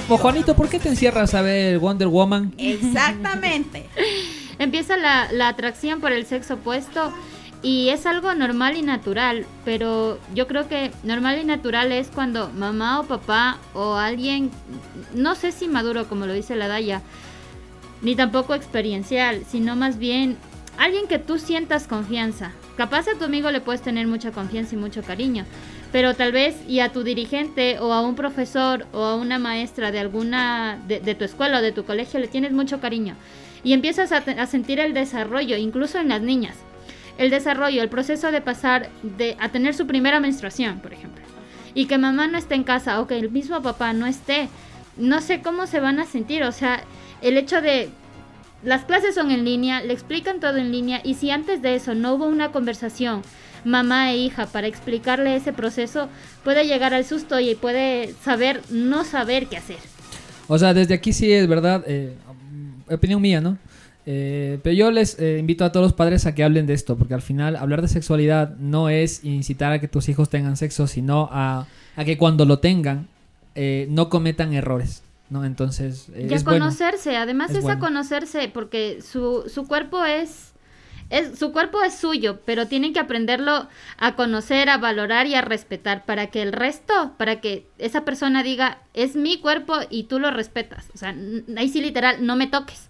[0.10, 2.54] O Juanito, ¿por qué te encierras a ver Wonder Woman?
[2.58, 3.86] Exactamente.
[4.60, 7.14] Empieza la, la atracción por el sexo opuesto
[7.64, 12.50] y es algo normal y natural, pero yo creo que normal y natural es cuando
[12.50, 14.52] mamá o papá o alguien,
[15.14, 17.02] no sé si maduro como lo dice la Daya,
[18.02, 20.38] ni tampoco experiencial, sino más bien
[20.78, 22.52] alguien que tú sientas confianza.
[22.78, 25.46] Capaz a tu amigo le puedes tener mucha confianza y mucho cariño,
[25.92, 29.92] pero tal vez y a tu dirigente o a un profesor o a una maestra
[29.92, 33.16] de alguna de, tu escuela o de tu colegio le tienes mucho cariño
[33.64, 36.56] y empiezas a, a sentir el desarrollo, incluso en las niñas.
[37.18, 41.24] El desarrollo, el proceso de pasar de a tener su primera menstruación, por ejemplo.
[41.76, 44.50] Y que mamá no esté en casa o que el mismo papá no esté.
[44.98, 46.84] No sé cómo se van a sentir, o sea,
[47.22, 47.90] el hecho de
[48.64, 51.96] las clases son en línea, le explican todo en línea y si antes de eso
[51.96, 53.24] no hubo una conversación
[53.66, 56.10] mamá e hija para explicarle ese proceso,
[56.44, 59.78] puede llegar al susto y puede saber no saber qué hacer.
[60.48, 62.16] O sea, desde aquí sí es verdad, eh,
[62.90, 63.58] opinión mía, ¿no?
[64.06, 66.98] Eh, pero yo les eh, invito a todos los padres a que hablen de esto,
[66.98, 70.88] porque al final hablar de sexualidad no es incitar a que tus hijos tengan sexo,
[70.88, 73.08] sino a, a que cuando lo tengan
[73.54, 75.46] eh, no cometan errores, ¿no?
[75.46, 76.66] Entonces, eh, Y a es bueno.
[76.66, 77.78] conocerse, además Es es, bueno.
[77.78, 80.51] a conocerse, porque su, su cuerpo es,
[81.12, 85.42] es, su cuerpo es suyo, pero tienen que aprenderlo a conocer, a valorar y a
[85.42, 90.18] respetar para que el resto, para que esa persona diga, es mi cuerpo y tú
[90.20, 90.90] lo respetas.
[90.96, 91.16] O sea,
[91.58, 92.90] ahí sí literal, no me toques.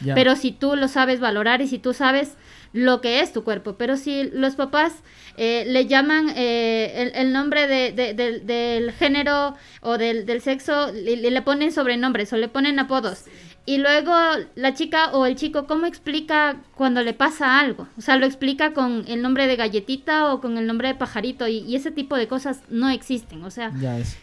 [0.00, 0.14] Ya.
[0.14, 2.36] Pero si tú lo sabes valorar y si tú sabes
[2.72, 4.94] lo que es tu cuerpo, pero si los papás
[5.36, 10.40] eh, le llaman eh, el, el nombre de- de- del- del género o del, del
[10.40, 13.24] sexo, le, le ponen sobrenombres o le ponen apodos.
[13.64, 14.12] Y luego
[14.56, 17.86] la chica o el chico, ¿cómo explica cuando le pasa algo?
[17.96, 21.46] O sea, lo explica con el nombre de galletita o con el nombre de pajarito
[21.46, 23.44] y, y ese tipo de cosas no existen.
[23.44, 23.72] O sea,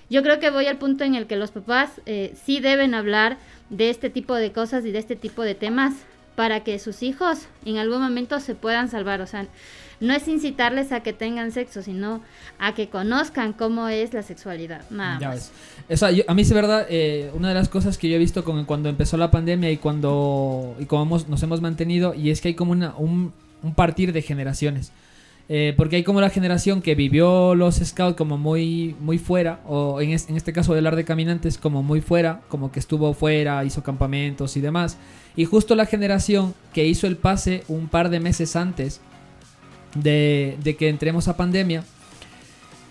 [0.09, 3.37] yo creo que voy al punto en el que los papás eh, sí deben hablar
[3.69, 5.93] de este tipo de cosas y de este tipo de temas
[6.35, 9.21] para que sus hijos en algún momento se puedan salvar.
[9.21, 9.45] O sea,
[9.99, 12.21] no es incitarles a que tengan sexo, sino
[12.57, 14.81] a que conozcan cómo es la sexualidad.
[14.89, 15.51] Nada Ya más.
[15.89, 16.15] ves.
[16.15, 18.63] Yo- a mí sí, verdad, eh, una de las cosas que yo he visto con,
[18.65, 22.49] cuando empezó la pandemia y cuando y cómo hemos- nos hemos mantenido, y es que
[22.49, 24.91] hay como una, un, un partir de generaciones.
[25.51, 29.99] Eh, porque hay como la generación que vivió los scouts como muy, muy fuera, o
[29.99, 33.13] en, es- en este caso del ar de caminantes como muy fuera, como que estuvo
[33.15, 34.97] fuera, hizo campamentos y demás.
[35.35, 39.01] Y justo la generación que hizo el pase un par de meses antes
[39.95, 41.83] de, de que entremos a pandemia,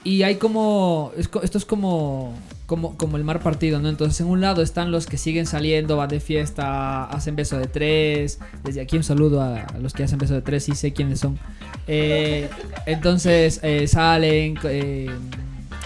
[0.04, 1.12] y hay como.
[1.16, 2.32] es co- esto es como,
[2.66, 2.96] como.
[2.96, 3.88] Como el mar partido, ¿no?
[3.88, 7.66] Entonces, en un lado están los que siguen saliendo, van de fiesta, hacen beso de
[7.66, 8.38] tres.
[8.64, 11.38] Desde aquí un saludo a, los que hacen beso de tres, sí sé quiénes son.
[11.86, 12.48] Eh,
[12.86, 14.58] entonces, eh, salen.
[14.64, 15.10] eh,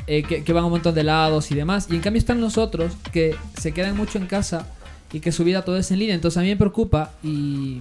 [0.07, 1.87] que, que van a un montón de lados y demás.
[1.91, 4.67] Y en cambio están los otros que se quedan mucho en casa
[5.13, 6.15] y que su vida todo es en línea.
[6.15, 7.81] Entonces, a mí me preocupa y.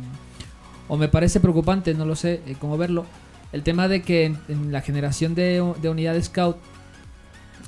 [0.92, 3.06] O me parece preocupante, no lo sé eh, cómo verlo.
[3.54, 6.58] El tema de que en, la generación de, de unidad scout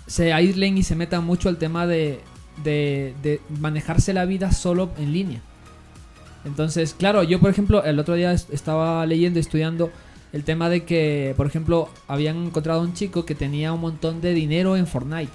[0.08, 2.20] se aíslen y se metan mucho al tema de,
[2.66, 5.42] de, manejarse la vida solo en línea.
[6.44, 9.90] Entonces, claro, yo por ejemplo el otro día est- estaba leyendo, estudiando
[10.34, 14.34] el tema de que, por ejemplo, habían encontrado un chico que tenía un montón de
[14.34, 15.32] dinero en Fortnite.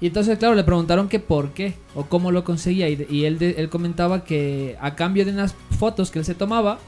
[0.00, 2.88] Y entonces, claro, le preguntaron que por qué o cómo lo conseguía.
[2.88, 6.78] Y, él, de- él comentaba que a cambio de unas fotos que él se tomaba,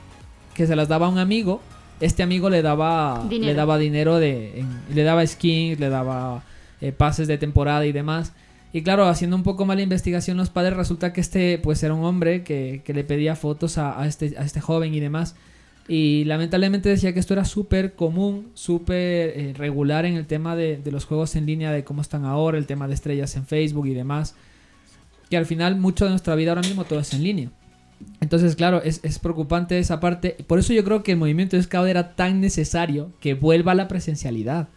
[0.55, 1.63] que se las daba a un amigo,
[2.01, 3.47] este amigo le daba Dinero.
[3.47, 6.43] le daba dinero de en- le daba skins, le daba
[6.81, 8.35] eh, pases de temporada y demás.
[8.73, 12.05] Y claro, haciendo un poco mala investigación los padres, resulta que este pues era un
[12.05, 15.35] hombre que, que le pedía fotos a, a este, a este joven y demás.
[15.89, 18.97] Y lamentablemente decía que esto era súper común, súper
[19.35, 22.59] eh, regular en el tema de, de los juegos en línea, de cómo están ahora,
[22.59, 24.35] el tema de estrellas en Facebook y demás.
[25.31, 27.51] Que al final mucho de nuestra vida ahora mismo todo es en línea.
[28.21, 30.37] Entonces, claro, es, es preocupante esa parte.
[30.47, 33.75] Por eso yo creo que el movimiento de Scout era tan necesario que vuelva a
[33.75, 34.69] la presencialidad.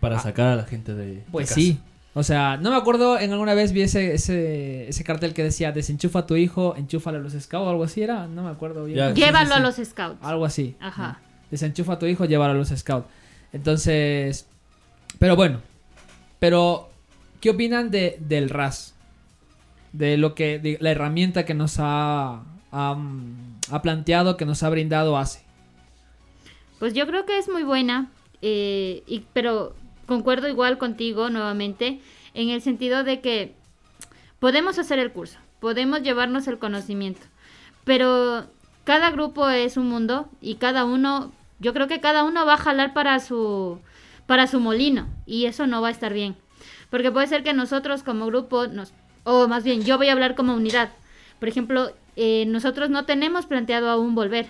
[0.00, 1.06] Para sacar a la gente de.
[1.06, 1.60] de Pues casa.
[1.60, 1.78] sí.
[2.18, 5.70] O sea, no me acuerdo, en alguna vez vi ese, ese, ese cartel que decía
[5.70, 8.86] desenchufa a tu hijo, enchúfalo a los scouts o algo así era, no me acuerdo
[8.86, 9.14] bien.
[9.14, 10.16] Llévalo a los scouts.
[10.22, 10.76] Algo así.
[10.80, 11.20] Ajá.
[11.50, 13.06] Desenchufa a tu hijo, llévalo a los scouts.
[13.52, 14.48] Entonces,
[15.18, 15.60] pero bueno,
[16.38, 16.88] pero
[17.42, 18.94] ¿qué opinan de, del RAS?
[19.92, 22.96] De lo que, de la herramienta que nos ha, ha,
[23.70, 25.42] ha planteado, que nos ha brindado hace.
[26.78, 29.74] Pues yo creo que es muy buena, eh, y, pero
[30.06, 32.00] concuerdo igual contigo nuevamente
[32.34, 33.54] en el sentido de que
[34.38, 37.22] podemos hacer el curso, podemos llevarnos el conocimiento,
[37.84, 38.46] pero
[38.84, 42.58] cada grupo es un mundo y cada uno, yo creo que cada uno va a
[42.58, 43.80] jalar para su,
[44.26, 46.36] para su molino y eso no va a estar bien,
[46.90, 48.92] porque puede ser que nosotros como grupo nos,
[49.24, 50.90] o más bien yo voy a hablar como unidad,
[51.38, 54.46] por ejemplo, eh, nosotros no tenemos planteado aún volver.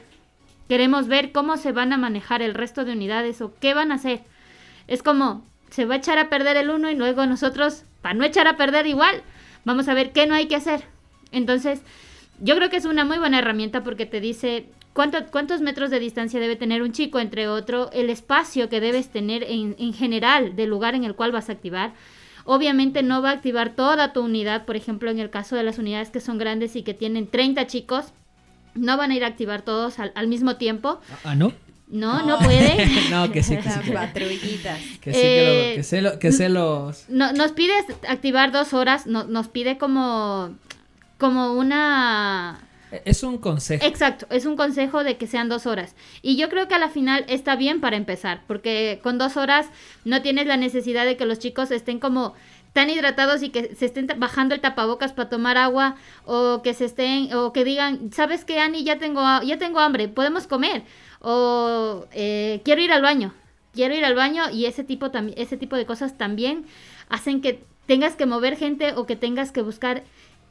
[0.69, 3.97] Queremos ver cómo se van a manejar el resto de unidades o qué van a
[3.97, 4.23] hacer.
[4.89, 8.25] Es como, se va a echar a perder el uno y luego nosotros, para no
[8.25, 9.23] echar a perder igual,
[9.65, 10.85] vamos a ver qué no hay que hacer.
[11.33, 11.83] Entonces,
[12.41, 16.01] yo creo que es una muy buena herramienta porque te dice cuánto, cuántos metros de
[16.01, 20.57] distancia debe tener un chico entre otro, el espacio que debes tener en, en general
[20.57, 21.93] del lugar en el cual vas a activar.
[22.45, 25.79] Obviamente no va a activar toda tu unidad, por ejemplo, en el caso de las
[25.79, 28.13] unidades que son grandes y que tienen 30 chicos,
[28.75, 31.01] no van a ir a activar todos al, al mismo tiempo.
[31.25, 31.53] Ah, ¿no?
[31.89, 32.85] No, no puede.
[33.11, 33.81] no, que sí, que sí.
[33.85, 34.81] Que, patrullitas.
[35.01, 37.09] que sí, que, Eh, lo- que lo- que sé los...
[37.09, 37.73] No, nos pide
[38.09, 40.55] activar dos horas, no- nos pide como,
[41.19, 42.61] como una...
[43.05, 43.85] Es un consejo.
[43.85, 45.95] Exacto, es un consejo de que sean dos horas.
[46.23, 49.67] Y yo creo que a la final está bien para empezar, porque con dos horas
[50.05, 52.35] no tienes la necesidad de que los chicos estén como
[52.73, 55.97] tan hidratados y que se estén bajando el tapabocas para tomar agua
[56.27, 58.85] o que se estén o que digan, ¿sabes qué, Ani?
[58.85, 60.83] Ya tengo, ya tengo hambre, podemos comer
[61.29, 63.35] o eh, quiero ir al baño,
[63.75, 66.67] quiero ir al baño y ese tipo, ese tipo de cosas también
[67.09, 70.05] hacen que tengas que mover gente o que tengas que buscar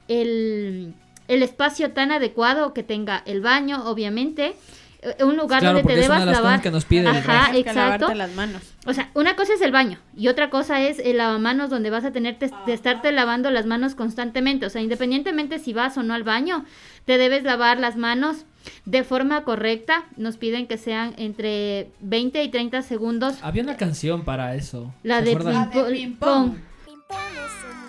[0.10, 0.94] el,
[1.30, 4.54] el espacio tan adecuado que tenga el baño, obviamente,
[5.02, 6.52] eh, un lugar Claro, donde te es una debas de las lavar.
[6.56, 7.74] cosas que nos pide el Ajá, exacto.
[7.80, 8.62] lavarte las manos.
[8.86, 12.04] O sea, una cosa es el baño y otra cosa es el lavamanos donde vas
[12.04, 14.66] a tener de estarte lavando las manos constantemente.
[14.66, 16.66] O sea, independientemente si vas o no al baño,
[17.06, 18.44] te debes lavar las manos
[18.86, 20.06] de forma correcta.
[20.18, 23.38] Nos piden que sean entre 20 y 30 segundos.
[23.42, 24.94] Había una canción para eso.
[25.04, 25.92] La ¿se de ping-pong.
[25.92, 26.56] ping-pong.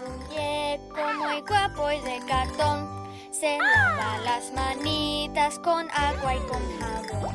[0.06, 3.05] muñeco muy guapo y de cartón.
[3.38, 7.34] Se lava las manitas con agua y con jabón.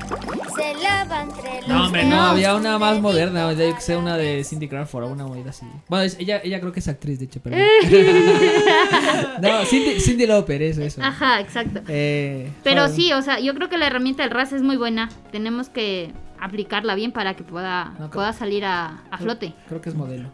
[0.56, 4.18] Se lava entre los No, hombre, no, había una más moderna, yo que sé, una
[4.18, 5.66] de Cindy Crawford o una movida así.
[5.88, 7.56] Bueno, es- ella, ella creo que es actriz, de hecho, pero...
[9.42, 11.02] no, Cindy, Cindy Lauper, eso, eso.
[11.04, 11.82] Ajá, exacto.
[11.88, 15.10] Eh, Pero sí, o sea, yo creo que la herramienta del RAS es muy buena.
[15.32, 19.54] Tenemos que aplicarla bien para que pueda, No, pueda salir a, a flote.
[19.68, 20.30] Creo que es modelo.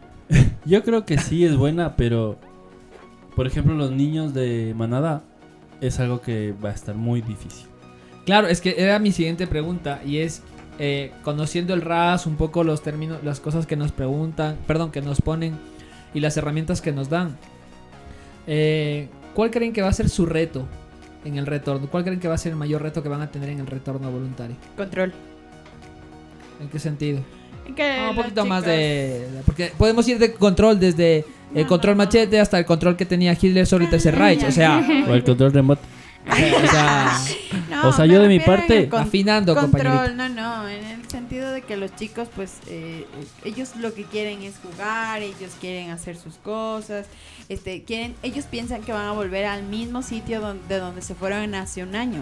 [0.64, 2.38] Yo creo que sí es buena, pero
[3.36, 5.22] por ejemplo los niños de manada
[5.80, 7.66] es algo que va a estar muy difícil.
[8.24, 10.42] Claro, es que era mi siguiente pregunta y es
[10.78, 15.00] eh, conociendo el RAS, un poco los términos, las cosas que nos preguntan, perdón, que
[15.00, 15.58] nos ponen
[16.14, 17.36] y las herramientas que nos dan.
[18.46, 20.66] Eh, ¿Cuál creen que va a ser su reto
[21.24, 21.88] en el retorno?
[21.90, 23.66] ¿Cuál creen que va a ser el mayor reto que van a tener en el
[23.66, 24.56] retorno voluntario?
[24.76, 25.12] Control.
[26.60, 27.20] ¿En qué sentido?
[27.74, 29.26] Que Ah, un poquito más de...
[29.46, 33.66] Porque podemos ir de control desde el control machete hasta el control que tenía Hitler
[33.66, 34.44] sobre el Tercer Reich.
[34.44, 35.82] O sea, O el control remoto.
[36.28, 37.12] o sea,
[37.70, 39.54] No, O sea, yo de mi parte- con- Afinando.
[39.54, 43.06] Control, no, no, en el sentido de que los chicos, pues, eh,
[43.44, 47.06] ellos lo que quieren es jugar, ellos quieren hacer sus cosas,
[47.48, 51.14] este, quieren, ellos piensan que van a volver al mismo sitio donde, de donde se
[51.14, 52.20] fueron hace un año.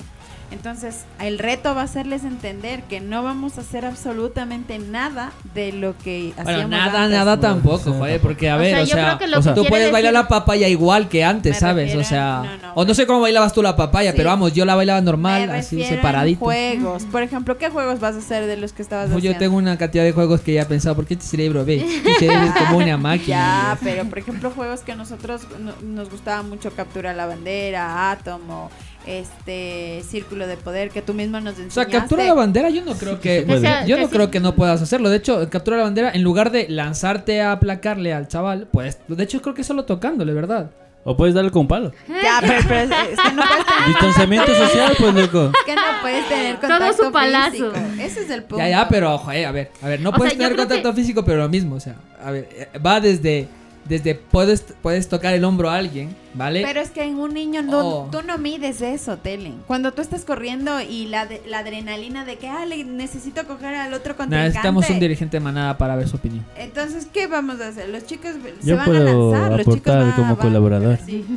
[0.51, 5.73] Entonces, el reto va a hacerles entender que no vamos a hacer absolutamente nada de
[5.73, 7.19] lo que Bueno, hacíamos nada, antes.
[7.19, 10.29] nada tampoco, joder, porque a O ver, sea, o sea, o tú puedes bailar la
[10.29, 11.85] papaya igual que antes, Me ¿sabes?
[11.87, 14.17] refiero o sea, no, no, o no sé cómo bailabas tú la papaya, Sí.
[14.17, 16.39] pero vamos, yo la bailaba Me normal, así refiero en separadito.
[16.39, 17.05] juegos.
[17.05, 19.35] Por ejemplo, ¿qué juegos vas a hacer de los que estabas Pues haciendo?
[19.35, 21.77] yo tengo una cantidad de juegos que ya he pensado, ¿por qué este cerebro ve?
[21.85, 23.37] Este cerebro es como una máquina.
[23.37, 28.71] Ya, pero por ejemplo, juegos que nosotros no- nos gustaba mucho captura la bandera, átomo,
[29.07, 31.93] este círculo de poder que tú mismo nos O sea, enseñaste.
[31.93, 34.15] captura la bandera yo no creo que, sea- yo que no sí.
[34.15, 35.09] creo que no puedas hacerlo.
[35.11, 39.23] De hecho, captura la bandera en lugar de lanzarte a aplacarle al chaval, pues de
[39.25, 40.71] hecho creo que solo tocándole, ¿verdad?
[41.09, 41.93] O puedes darle con palo.
[42.09, 45.53] Ya, pero, pero es, es que no puedes tener, Distanciamiento social, pues loco.
[45.57, 47.51] es que no puedes tener Todo contacto su palazo.
[47.53, 47.73] físico.
[48.01, 48.59] Ese es el punto.
[48.59, 50.91] Ya, ya, pero ojo, eh, a ver, a ver, no O puedes sea, tener contacto
[50.91, 53.47] que- físico, pero lo mismo, o sea, a ver, eh, va desde
[53.89, 56.63] desde puedes puedes tocar el hombro a alguien, ¿vale?
[56.67, 58.09] Pero es que en un niño no, Oh.
[58.11, 59.63] tú no mides eso, Telen.
[59.67, 63.75] Cuando tú estás corriendo y la, de- la adrenalina de que ah, le necesito coger
[63.75, 64.49] al otro contrincante.
[64.49, 66.45] Necesitamos un dirigente de manada para ver su opinión.
[66.57, 67.89] Entonces, ¿qué vamos a hacer?
[67.89, 70.99] Los chicos se Yo van a lanzar, los chicos aportar van- como van- colaborador.
[71.07, 71.25] Sí.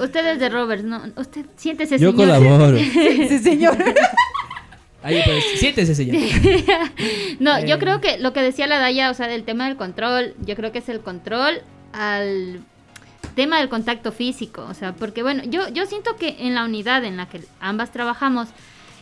[0.00, 1.02] Usted es de Roberts, ¿no?
[1.16, 2.26] Usted siéntese, Yo señor.
[2.40, 2.78] colaboro.
[3.28, 3.76] sí, señor.
[5.04, 6.16] Ahí pues, siéntese señor.
[7.38, 7.66] No, Eh.
[7.66, 10.56] yo creo que lo que decía la Daya, o sea, del tema del control, yo
[10.56, 11.60] creo que es el control
[11.92, 12.60] al
[13.34, 17.04] tema del contacto físico, o sea, porque bueno, yo, yo siento que en la unidad
[17.04, 18.48] en la que ambas trabajamos,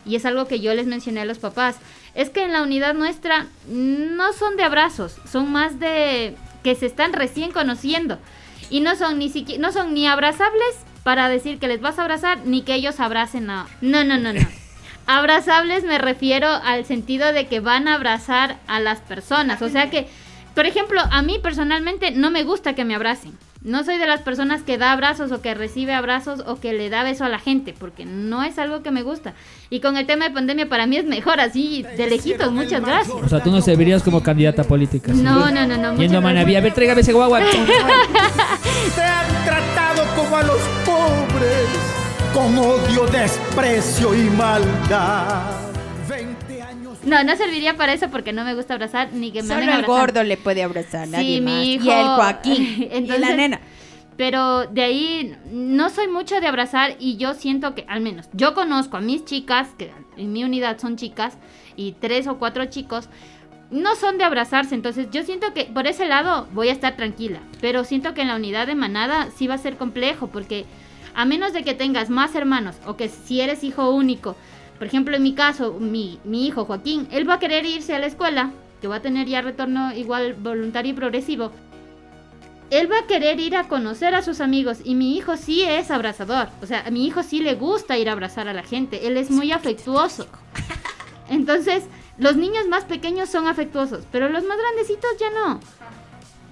[0.04, 1.76] y es algo que yo les mencioné a los papás,
[2.14, 6.34] es que en la unidad nuestra no son de abrazos, son más de
[6.64, 8.18] que se están recién conociendo,
[8.70, 12.02] y no son ni siquiera, no son ni abrazables para decir que les vas a
[12.02, 13.66] abrazar, ni que ellos abracen a...
[13.80, 14.40] No, no, no, no.
[15.06, 19.62] Abrazables me refiero al sentido de que van a abrazar a las personas.
[19.62, 20.08] O sea que,
[20.54, 23.36] por ejemplo, a mí personalmente no me gusta que me abracen.
[23.64, 26.90] No soy de las personas que da abrazos o que recibe abrazos o que le
[26.90, 29.34] da beso a la gente, porque no es algo que me gusta.
[29.70, 33.16] Y con el tema de pandemia para mí es mejor así, de lejitos, muchas gracias.
[33.22, 35.14] O sea, tú no servirías como candidata política.
[35.14, 35.22] ¿sí?
[35.22, 35.96] No, no, no, no.
[35.96, 37.40] Yendo a Manaví, a ver, tráigame ese guagua.
[38.96, 41.68] Te han tratado como a los pobres,
[42.32, 45.50] con odio, desprecio y maldad.
[46.08, 46.98] 20 años.
[47.04, 49.84] No, no serviría para eso porque no me gusta abrazar ni que me Solo el
[49.84, 51.52] gordo le puede abrazar, nadie Sí, más.
[51.52, 51.84] mi hijo.
[51.84, 52.88] Y el Joaquín.
[52.92, 53.60] y la nena.
[54.16, 58.54] Pero de ahí no soy mucho de abrazar y yo siento que, al menos, yo
[58.54, 61.38] conozco a mis chicas, que en mi unidad son chicas,
[61.76, 63.08] y tres o cuatro chicos,
[63.70, 64.74] no son de abrazarse.
[64.74, 67.40] Entonces yo siento que por ese lado voy a estar tranquila.
[67.60, 70.66] Pero siento que en la unidad de manada sí va a ser complejo porque
[71.14, 74.36] a menos de que tengas más hermanos o que si eres hijo único,
[74.78, 77.98] por ejemplo en mi caso, mi, mi hijo Joaquín, él va a querer irse a
[77.98, 81.52] la escuela, que va a tener ya retorno igual voluntario y progresivo
[82.72, 85.90] él va a querer ir a conocer a sus amigos y mi hijo sí es
[85.90, 86.48] abrazador.
[86.62, 89.06] O sea, a mi hijo sí le gusta ir a abrazar a la gente.
[89.06, 90.26] Él es muy afectuoso.
[91.28, 91.84] Entonces,
[92.16, 95.60] los niños más pequeños son afectuosos, pero los más grandecitos ya no.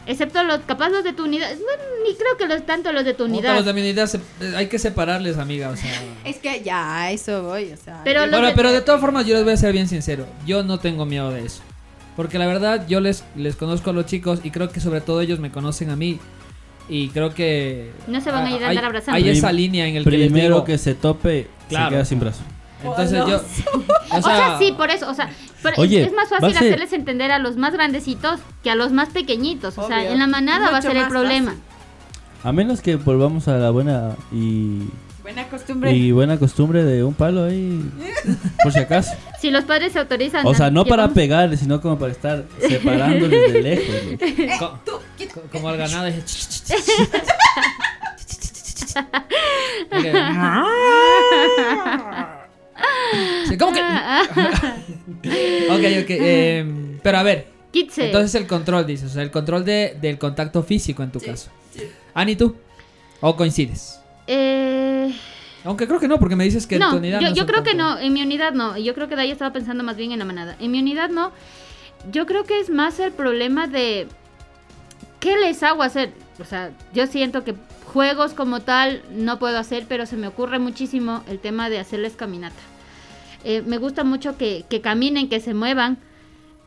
[0.06, 1.48] Excepto los, capaz los de tu unidad.
[1.48, 3.54] Bueno, ni creo que los tanto los de tu unidad.
[3.54, 5.68] los de mi unidad se- eh, hay que separarles, amiga.
[5.70, 5.90] O sea.
[6.24, 8.00] Es que ya, a eso voy, o sea.
[8.04, 10.26] Pero yo- Bueno, de- pero de todas formas, yo les voy a ser bien sincero.
[10.46, 11.60] Yo no tengo miedo de eso.
[12.16, 15.20] Porque la verdad, yo les, les conozco a los chicos y creo que sobre todo
[15.20, 16.18] ellos me conocen a mí.
[16.88, 17.92] Y creo que.
[18.08, 19.16] No se van a ir a andar abrazando.
[19.16, 20.64] Hay esa línea en el que les Primero digo.
[20.64, 21.86] que se tope, Claro.
[21.86, 22.40] se queda sin brazo.
[22.82, 23.40] Entonces yo.
[24.10, 25.30] O sea, sí, por eso, o sea,
[25.62, 28.92] pero Oye, es más fácil ser- hacerles entender a los más grandecitos que a los
[28.92, 29.78] más pequeñitos.
[29.78, 31.52] O sea, en la manada va a ser el problema.
[31.52, 31.64] fácil.
[32.42, 34.84] A menos que volvamos a la buena y,
[35.22, 35.92] Buena costumbre.
[35.92, 37.84] y buena costumbre de un palo ahí,
[38.62, 39.12] por si acaso.
[39.38, 40.46] Si los padres se autorizan.
[40.46, 44.58] O sea, no para llevamos- pegarle, sino como para estar separándoles de lejos.
[44.58, 45.02] Co- co-
[45.52, 46.08] como al ganado.
[53.58, 53.80] ¿Cómo que?
[55.70, 56.10] ok, ok.
[56.10, 57.48] em, pero a ver.
[57.72, 58.06] Kitse.
[58.06, 59.10] Entonces el control, dices.
[59.10, 61.50] O sea, el control de, del contacto físico en tu caso.
[62.14, 62.56] Ani, ¿tú?
[63.20, 64.00] ¿O coincides?
[64.26, 65.12] Eh,
[65.64, 67.62] Aunque creo que no, porque me dices que en tu unidad yo, no yo creo
[67.62, 67.98] que no.
[67.98, 68.76] En mi unidad no.
[68.76, 70.56] Yo creo que de ahí estaba pensando más bien en la manada.
[70.60, 71.32] En mi unidad no.
[72.10, 74.08] Yo creo que es más el problema de.
[75.20, 76.12] ¿Qué les hago hacer?
[76.40, 77.54] O sea, yo siento que
[77.90, 82.16] juegos como tal no puedo hacer, pero se me ocurre muchísimo el tema de hacerles
[82.16, 82.60] caminata.
[83.44, 85.98] Eh, me gusta mucho que, que caminen, que se muevan,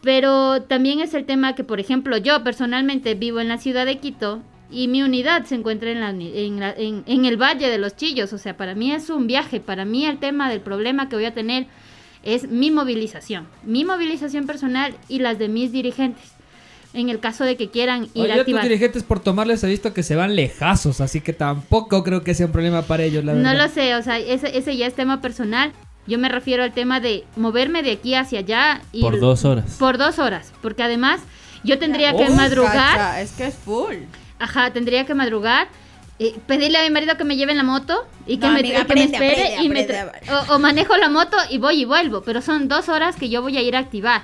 [0.02, 4.00] pero también es el tema que, por ejemplo, yo personalmente vivo en la ciudad de
[4.00, 7.78] Quito y mi unidad se encuentra en, la en, la- en- en el Valle de
[7.78, 8.34] los Chillos.
[8.34, 11.26] O sea, para mí es un viaje, para mí el tema del problema que voy
[11.26, 11.68] a tener
[12.24, 16.33] es mi movilización, mi movilización personal y las de mis dirigentes.
[16.94, 18.62] En el caso de que quieran ir Oye, a activar.
[18.64, 22.46] dirigentes por tomarles he visto que se van lejazos, así que tampoco creo que sea
[22.46, 23.68] un problema para ellos, la No verdad.
[23.68, 25.72] lo sé, o sea, ese, ese ya es tema personal.
[26.06, 28.82] Yo me refiero al tema de moverme de aquí hacia allá.
[28.92, 29.78] Y Por dos horas.
[29.80, 31.22] Por dos horas, porque además
[31.64, 32.74] yo tendría que madrugar.
[32.98, 33.96] cacha, es que es full.
[34.38, 35.68] Ajá, tendría que madrugar.
[36.20, 38.60] eh, pedirle a mi marido que me lleve en la moto y que No, me,
[38.60, 40.12] amiga, que me espere aprende, y me aprende.
[40.28, 43.30] tra- o, o manejo la moto y voy y vuelvo, pero son dos horas que
[43.30, 44.22] yo voy a ir a activar.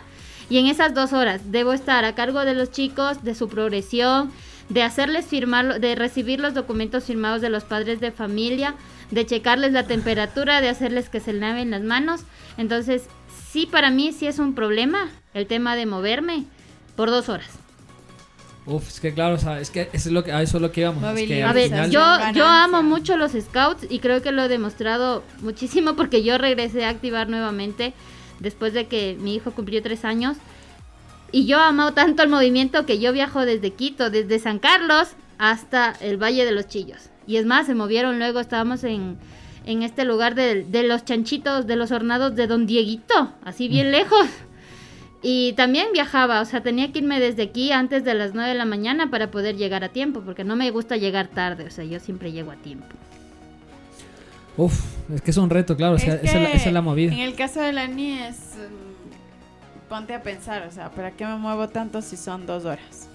[0.50, 4.32] Y en esas dos horas debo estar a cargo de los chicos, de su progresión,
[4.70, 8.76] de hacerles firmar, de recibir los documentos firmados de los padres de familia,
[9.12, 12.22] de checarles la temperatura, de hacerles que se laven las manos.
[12.58, 13.04] Entonces,
[13.52, 16.46] sí, para mí sí es un problema el tema de moverme
[16.96, 17.50] por dos horas.
[18.66, 20.62] Uf, es que claro, o sea, es que eso es lo que, a eso es
[20.62, 21.04] lo que íbamos.
[21.18, 22.02] es que A ver, final- yo,
[22.36, 26.86] yo amo mucho los scouts y creo que lo he demostrado muchísimo porque yo regresé
[26.86, 27.94] a activar nuevamente
[28.39, 30.38] después de que mi hijo cumplió tres años.
[31.32, 35.91] Y yo amo tanto el movimiento que yo viajo desde Quito, desde San Carlos hasta
[36.02, 37.10] el Valle de los Chillos.
[37.28, 39.17] Y es más, se movieron luego, estábamos en,
[39.65, 43.91] en este lugar de, de los chanchitos, de los hornados de Don Dieguito, así bien
[43.91, 44.28] lejos.
[45.21, 48.56] Y también viajaba, o sea, tenía que irme desde aquí antes de las 9 de
[48.56, 51.84] la mañana para poder llegar a tiempo, porque no me gusta llegar tarde, o sea,
[51.84, 52.95] yo siempre llego a tiempo.
[54.63, 54.80] Uf,
[55.13, 56.74] es que es un reto, claro, o sea, Es esa, es la, que esa es
[56.74, 57.13] la movida.
[57.13, 58.38] En el caso de la ni es.
[58.58, 63.08] mm, ponte a pensar, o sea, ¿para qué me muevo tanto si son dos horas?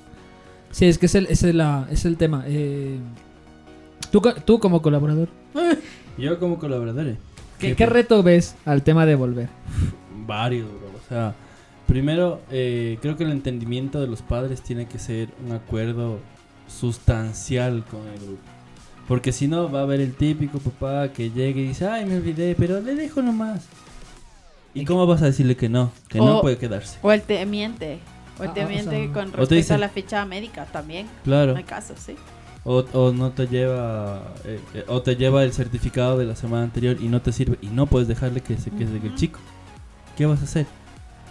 [0.70, 2.44] Sí, es que es el, es la, es el tema.
[2.46, 2.98] Eh,
[4.10, 5.28] tú, tú como colaborador,
[6.18, 7.08] Yo como colaborador.
[7.08, 7.16] eh,
[7.58, 9.48] ¿qué, qué reto ves al tema de volver?
[10.26, 10.88] Varios, bro.
[11.04, 11.34] O sea,
[11.86, 16.18] primero, eh, creo que el entendimiento de los padres tiene que ser un acuerdo
[16.66, 18.42] sustancial con el grupo.
[19.08, 22.16] Porque si no, va a haber el típico papá que llegue y dice, ay, me
[22.16, 23.64] olvidé, pero le dejo nomás.
[24.72, 25.92] ¿Y cómo vas a decirle que no?
[26.08, 26.98] Que no puede quedarse.
[27.02, 27.98] O el te miente.
[28.38, 30.64] O el Ah, te ah, o miente sea, con respecto dice- a la ficha médica
[30.66, 31.06] también.
[31.22, 31.52] Claro.
[31.52, 32.16] No hay caso, sí.
[32.64, 36.64] O, o no te lleva eh, eh, o te lleva el certificado de la semana
[36.64, 39.38] anterior y no te sirve y no puedes dejarle que se quede el chico.
[40.16, 40.66] ¿Qué vas a hacer?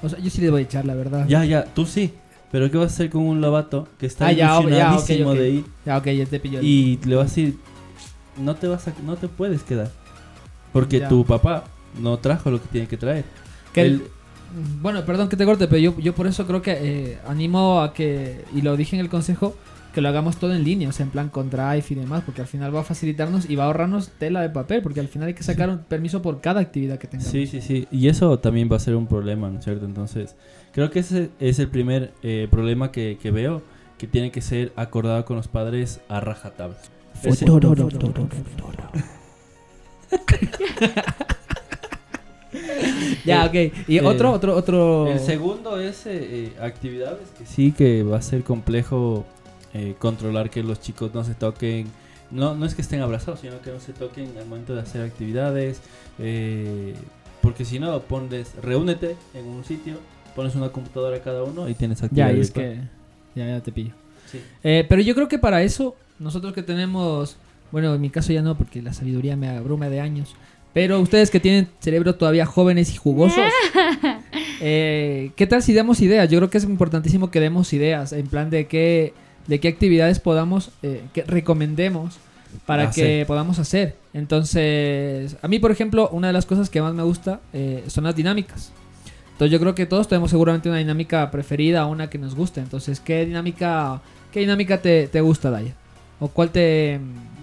[0.03, 1.25] O sea, yo sí le voy a echar, la verdad.
[1.27, 2.13] Ya, ya, tú sí.
[2.53, 5.29] Pero ¿qué vas a hacer con un lobato que está Ah, ya, ya, ok, ilusionadísimo
[5.31, 5.35] ok.
[5.37, 5.65] de ir?
[5.87, 6.59] Ya, ok, ya te pillo.
[6.61, 7.57] Y le vas a decir,
[8.37, 9.89] no te vas a, no te puedes quedar.
[10.71, 11.09] Porque Ya.
[11.09, 11.63] tu papá
[11.99, 13.25] no trajo lo que tiene que traer.
[13.73, 14.03] Que el-
[14.83, 17.91] Bueno, perdón que te corte, pero yo, yo por eso creo que eh, animo a
[17.91, 19.55] que, y lo dije en el consejo,
[19.95, 22.41] que lo hagamos todo en línea, o sea, en plan con Drive y demás, porque
[22.41, 25.29] al final va a facilitarnos y va a ahorrarnos tela de papel, porque al final
[25.29, 27.31] hay que sacar un permiso por cada actividad que tengamos.
[27.31, 27.87] Sí, sí, sí.
[27.89, 29.85] Y eso también va a ser un problema, ¿no es cierto?
[29.85, 30.35] Entonces,
[30.73, 33.61] creo que ese es el primer eh, problema que, que veo,
[33.97, 36.77] que tiene que ser acordado con los padres a rajatabla.
[37.23, 37.45] Ese-
[43.25, 43.53] Ya, ok.
[43.87, 45.07] ¿Y Eh, otro, otro, otro?
[45.11, 49.25] El segundo es eh, eh, actividades que sí que va a ser complejo
[49.73, 51.87] eh, controlar que los chicos no se toquen.
[52.31, 55.01] No, no es que estén abrazados, sino que no se toquen al momento de hacer
[55.01, 55.81] actividades.
[56.19, 56.93] eh,
[57.41, 59.95] porque si no, pones, reúnete en un sitio,
[60.35, 62.37] pones una computadora cada uno y tienes Ya, actividades.
[62.37, 62.79] y es que...
[63.35, 63.93] Ya, ya te pillo.
[64.63, 67.37] Eh, pero yo creo que para eso, nosotros que tenemos,
[67.71, 70.35] bueno, en mi caso ya no, porque la sabiduría me abruma de años,
[70.73, 73.43] pero ustedes que tienen cerebro todavía jóvenes y jugosos,
[74.61, 76.29] eh, ¿qué tal si damos ideas?
[76.29, 79.13] Yo creo que es importantísimo que demos ideas en plan de qué,
[79.47, 82.17] de qué actividades podamos, eh, que recomendemos
[82.65, 83.95] para que podamos hacer.
[84.13, 88.03] Entonces, a mí, por ejemplo, una de las cosas que más me gusta eh, son
[88.03, 88.71] las dinámicas.
[89.33, 92.61] Entonces yo creo que todos tenemos seguramente una dinámica preferida, una que nos guste.
[92.61, 93.99] Entonces, ¿qué dinámica,
[94.31, 95.73] qué dinámica te, te gusta, Daya?
[96.19, 96.99] ¿O cuál te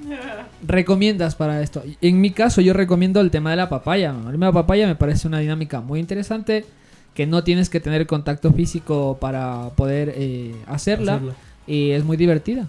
[0.66, 1.82] recomiendas para esto?
[2.00, 4.10] En mi caso, yo recomiendo el tema de la papaya.
[4.10, 6.64] El tema de la papaya me parece una dinámica muy interesante,
[7.12, 11.34] que no tienes que tener contacto físico para poder eh, hacerla, Hacerla.
[11.66, 12.68] Y es muy divertida.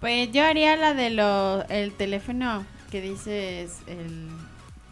[0.00, 4.28] Pues yo haría la de lo, el teléfono que dices el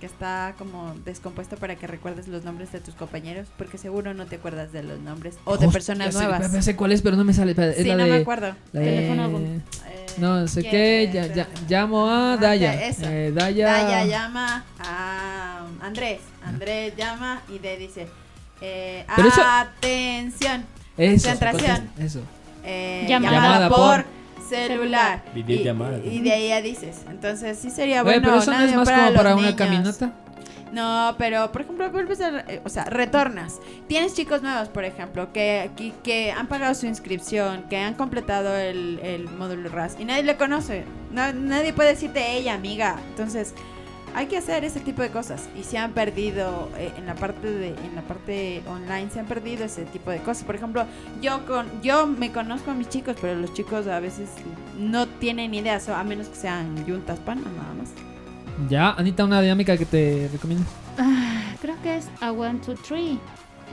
[0.04, 4.26] que está como descompuesto para que recuerdes los nombres de tus compañeros, porque seguro no
[4.26, 6.52] te acuerdas de los nombres o de Hostia, personas sé- nuevas.
[6.52, 7.52] ya sé cuál es, pero no me sale.
[7.52, 8.54] Es Sí, la no de- me acuerdo.
[8.72, 9.62] la de- Teléfono con-
[10.18, 12.72] no sé qué, ya- ya- llamo a Daya.
[12.72, 13.06] Ah, eso.
[13.08, 13.66] Eh, Daya.
[13.72, 16.20] Daya llama a Andrés.
[16.44, 18.06] Andrés llama y le dice
[18.60, 20.66] eh, atención,
[20.98, 22.20] Eso, concentración, Eso.
[22.62, 23.32] eh, Llamada.
[23.36, 24.04] llamada, Llamada por
[24.48, 25.22] celular.
[25.34, 25.98] Y, Videollamada.
[25.98, 27.02] y de ahí ya dices.
[27.08, 28.22] Entonces sí sería Oye, bueno.
[28.28, 29.56] pero eso no es más para como para una niños.
[29.56, 30.12] caminata.
[30.72, 33.60] No, pero por ejemplo, vuelves a, o sea, retornas.
[33.86, 38.56] Tienes chicos nuevos, por ejemplo, que, que, que han pagado su inscripción, que han completado
[38.56, 40.84] el, el módulo RAS y nadie le conoce.
[41.12, 42.96] Na- nadie puede decirte ella, amiga.
[43.10, 43.54] Entonces,
[44.14, 47.50] hay que hacer ese tipo de cosas y se han perdido eh, en la parte
[47.50, 50.84] de en la parte online se han perdido ese tipo de cosas por ejemplo
[51.20, 54.28] yo con yo me conozco a mis chicos pero los chicos a veces
[54.78, 57.90] no tienen idea so- a menos que sean yuntas panas nada más
[58.70, 60.68] Ya, Anita, una dinámica que te recomiendas.
[60.96, 63.18] Ah, creo que es a one, two, three.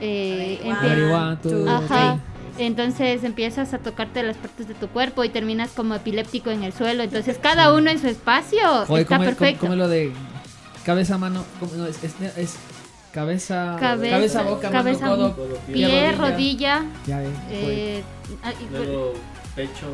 [0.00, 2.18] Eh, One, two, Ajá.
[2.58, 6.72] Entonces empiezas a tocarte las partes de tu cuerpo y terminas como epiléptico en el
[6.72, 7.04] suelo.
[7.04, 8.58] Entonces cada uno en su espacio.
[8.86, 9.76] Joder, Está ¿cómo, es- cómo- perfecto.
[9.76, 10.12] lo de
[10.84, 11.44] cabeza, mano?
[11.60, 12.56] ¿Cómo- no, es, es- es
[13.12, 16.82] cabeza, Cabeza, cabeza, boca, cabeza, mano, codo, Pie, rodilla.
[17.06, 18.02] Ya, eh, eh,
[18.70, 19.12] Luego,
[19.54, 19.86] pecho.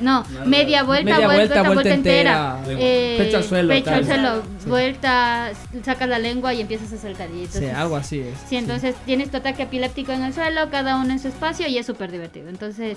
[0.00, 0.44] no, Nada.
[0.46, 2.56] media vuelta, Media vuelta, vuelta, vuelta, vuelta entera.
[2.60, 2.78] entera.
[2.80, 3.94] Eh, Pecho al suelo, Pecho tal.
[3.94, 4.68] al suelo, Sí.
[4.70, 5.50] vuelta,
[5.84, 7.28] sacas la lengua y empiezas a saltar.
[7.28, 8.38] Y Sí, entonces, algo así es.
[8.48, 11.76] Sí, entonces tienes tu ataque epiléptico en el suelo, cada uno en su espacio y
[11.76, 12.48] es súper divertido.
[12.48, 12.96] Entonces,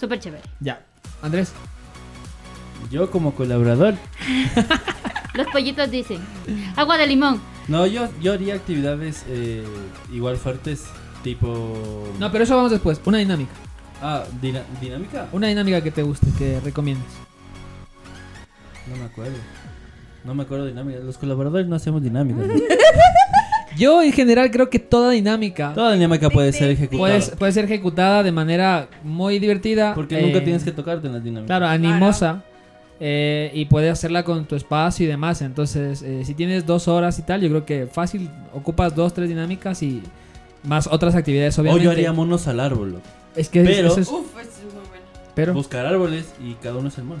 [0.00, 0.42] súper chévere.
[0.60, 0.80] Ya.
[1.20, 1.52] Andrés.
[2.90, 3.94] Yo como colaborador.
[5.34, 6.18] Los pollitos dicen,
[6.76, 7.40] agua de limón.
[7.68, 9.64] No, yo, yo haría actividades eh,
[10.12, 10.84] igual fuertes,
[11.22, 12.08] tipo...
[12.18, 13.00] No, pero eso vamos después.
[13.04, 13.52] Una dinámica.
[14.02, 15.28] Ah, dina- dinámica.
[15.32, 17.06] Una dinámica que te guste, que recomiendes.
[18.90, 19.36] No me acuerdo.
[20.24, 20.98] No me acuerdo de dinámica.
[21.00, 22.46] Los colaboradores no hacemos dinámicas.
[22.46, 22.54] ¿no?
[23.78, 26.98] Yo en general creo que toda dinámica Toda dinámica puede ser ejecutada.
[27.18, 29.94] puede, puede ser ejecutada de manera muy divertida.
[29.94, 31.46] Porque eh, nunca tienes que tocarte en las dinámicas.
[31.46, 32.44] Claro, animosa.
[33.04, 35.42] Eh, y puedes hacerla con tu espacio y demás.
[35.42, 39.28] Entonces, eh, si tienes dos horas y tal, yo creo que fácil ocupas dos, tres
[39.28, 40.02] dinámicas y
[40.62, 41.84] más otras actividades, O obviamente.
[41.84, 42.92] yo haría monos al árbol.
[42.92, 43.02] loco.
[43.34, 45.04] Es que Pero- eso es- Uf, es muy bueno.
[45.34, 47.20] pero Buscar árboles y cada uno es el mono.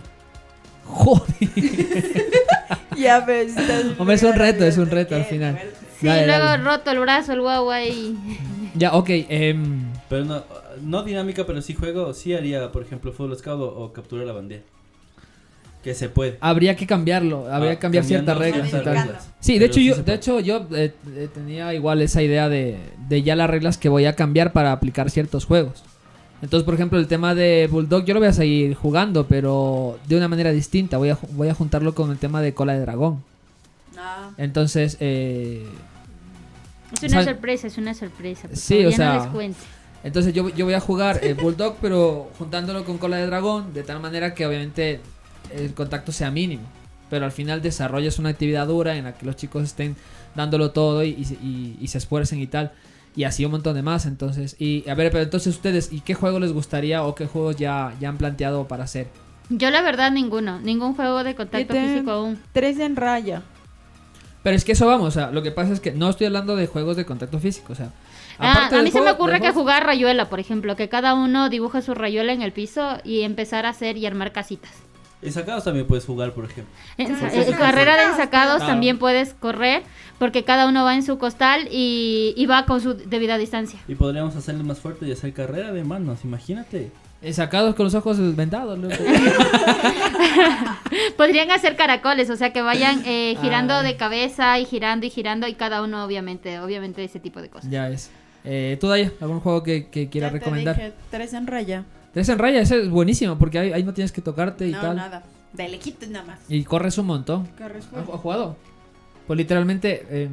[0.84, 1.26] joder.
[2.96, 3.54] Ya ves.
[3.98, 5.58] Hombre, es un reto, es un reto al final.
[5.98, 6.62] Sí, Dale, luego dale.
[6.64, 8.16] roto el brazo, el guagua ahí.
[8.74, 9.08] Ya, ok.
[9.10, 10.42] em, Pero no,
[10.82, 12.14] no dinámica, pero sí juego.
[12.14, 14.62] Sí haría, por ejemplo, fútbol scout o, o capturar la bandera.
[15.82, 16.36] Que se puede.
[16.40, 19.28] habría que cambiarlo, habría Ah, que cambiar ciertas reglas ciertas reglas.
[19.40, 20.16] Sí, de Pero hecho sí yo, de puede.
[20.16, 22.78] hecho yo eh, eh, tenía igual esa idea de,
[23.08, 25.82] de ya las reglas que voy a cambiar para aplicar ciertos juegos.
[26.40, 30.16] Entonces, por ejemplo, el tema de Bulldog yo lo voy a seguir jugando, pero de
[30.16, 30.98] una manera distinta.
[30.98, 33.22] Voy a, voy a juntarlo con el tema de cola de dragón.
[33.94, 34.34] No.
[34.38, 35.64] Entonces, eh,
[37.00, 38.48] Es una sorpresa, es una sorpresa.
[38.52, 39.58] Sí, o sea, no les cuento.
[40.04, 43.82] Entonces yo, yo voy a jugar eh, Bulldog, pero juntándolo con cola de dragón, de
[43.84, 45.00] tal manera que obviamente
[45.54, 46.62] el contacto sea mínimo.
[47.10, 49.96] Pero al final desarrollas una actividad dura en la que los chicos estén
[50.34, 52.72] dándolo todo y, y- y- y se esfuercen y tal.
[53.14, 54.06] Y así un montón de más.
[54.06, 57.56] Entonces, y a ver, pero entonces ustedes, ¿y qué juego les gustaría o qué juegos
[57.56, 59.08] ya, ya han planteado para hacer?
[59.50, 62.38] Yo la verdad ninguno, ningún juego de contacto físico aún.
[62.54, 63.42] Tres en raya.
[64.42, 66.56] Pero es que eso vamos, o sea, lo que pasa es que no estoy hablando
[66.56, 67.90] de juegos de contacto físico, o sea.
[68.38, 71.48] Ah, a mí se me ocurre que juego- jugar rayuela, por ejemplo, que cada uno
[71.50, 74.72] dibuja su rayuela en el piso y empezar a hacer y armar casitas.
[75.22, 76.72] En sacados también puedes jugar, por ejemplo.
[76.98, 78.08] En en sí, carrera de sí.
[78.10, 78.72] ensacados Claro.
[78.72, 79.82] también puedes correr
[80.18, 83.78] porque cada uno va en su costal y, y va con su debida distancia.
[83.88, 86.90] Y podríamos hacerle más fuerte y hacer carrera de manos, imagínate.
[87.22, 88.96] Eh, sacados con los ojos vendados, loco.
[91.16, 93.82] Podrían hacer caracoles, o sea que vayan eh, girando Ah.
[93.82, 97.70] de cabeza y girando y girando y cada uno obviamente, obviamente ese tipo de cosas.
[97.70, 98.10] ya es.
[98.44, 100.76] Eh, ¿Tú, Daya, algún juego que, que quieras Ya te recomendar?
[100.76, 101.84] dije, tres en raya.
[102.12, 104.80] Tres en raya, ese es buenísimo porque ahí, ahí no tienes que tocarte y No,
[104.80, 104.96] tal.
[104.96, 105.22] nada.
[105.52, 106.38] De lejitos nada más.
[106.48, 107.46] Y corres un montón.
[107.58, 108.14] Corres ¿Has full.
[108.14, 108.56] has jugado?
[109.26, 110.30] Pues literalmente em,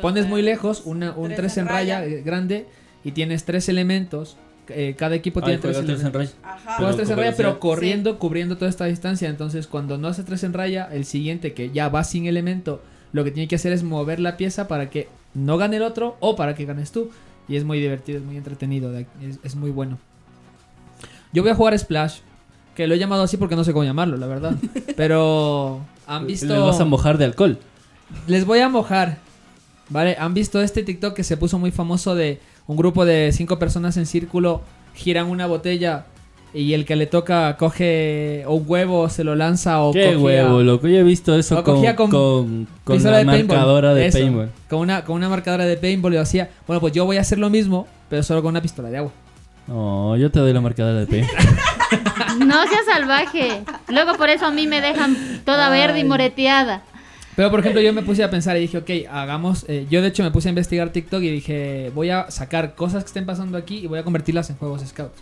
[0.00, 2.14] Pones muy lejos una, un tres 3 en en raya, raya.
[2.14, 2.66] eh, grande
[3.04, 4.36] y tienes tres elementos.
[4.68, 6.34] eh, cada equipo Ay, tiene tres tres en elementos.
[6.42, 6.54] raya.
[6.54, 6.76] Ajá.
[6.78, 9.28] Juegas tres en raya, pero corriendo, cubriendo toda esta distancia.
[9.28, 13.24] Entonces, cuando no hace tres en raya, el siguiente que ya va sin elemento, lo
[13.24, 16.34] que tiene que hacer es mover la pieza para que no gane el otro o
[16.36, 17.10] para que ganes tú.
[17.46, 18.92] Y es muy divertido, es muy entretenido,
[19.42, 19.98] es muy bueno.
[21.34, 22.20] Yo voy a jugar Splash,
[22.74, 24.54] que lo he llamado así porque no sé cómo llamarlo, la verdad.
[24.96, 26.46] Pero han visto...
[26.54, 27.58] Le vas a mojar de alcohol.
[28.26, 29.18] Les voy a mojar.
[29.90, 30.16] ¿Vale?
[30.18, 33.96] ¿Han visto este TikTok que se puso muy famoso de un grupo de cinco personas
[33.98, 34.62] en círculo
[34.94, 36.06] giran una botella
[36.54, 40.18] y el que le toca coge o un huevo, se lo lanza o Qué cogía-
[40.18, 40.86] huevo, loco.
[40.88, 43.56] Yo he visto eso con, con, con con pistola la de paintball.
[43.58, 44.50] marcadora de Eso, paintball.
[44.70, 46.48] Con una, con una marcadora de paintball y lo hacía.
[46.66, 49.10] Bueno, pues yo voy a hacer lo mismo, pero solo con una pistola de agua.
[49.66, 51.36] No, yo te doy la marcadora de paintball.
[52.46, 53.62] No seas salvaje.
[53.88, 56.82] Luego por eso a mí me dejan toda verde y moreteada.
[57.36, 59.64] Pero por ejemplo, yo me puse a pensar y dije, ok, hagamos.
[59.68, 63.04] eh, yo de hecho me puse a investigar TikTok y dije, voy a sacar cosas
[63.04, 65.20] que estén pasando aquí y voy a convertirlas en juegos scouts.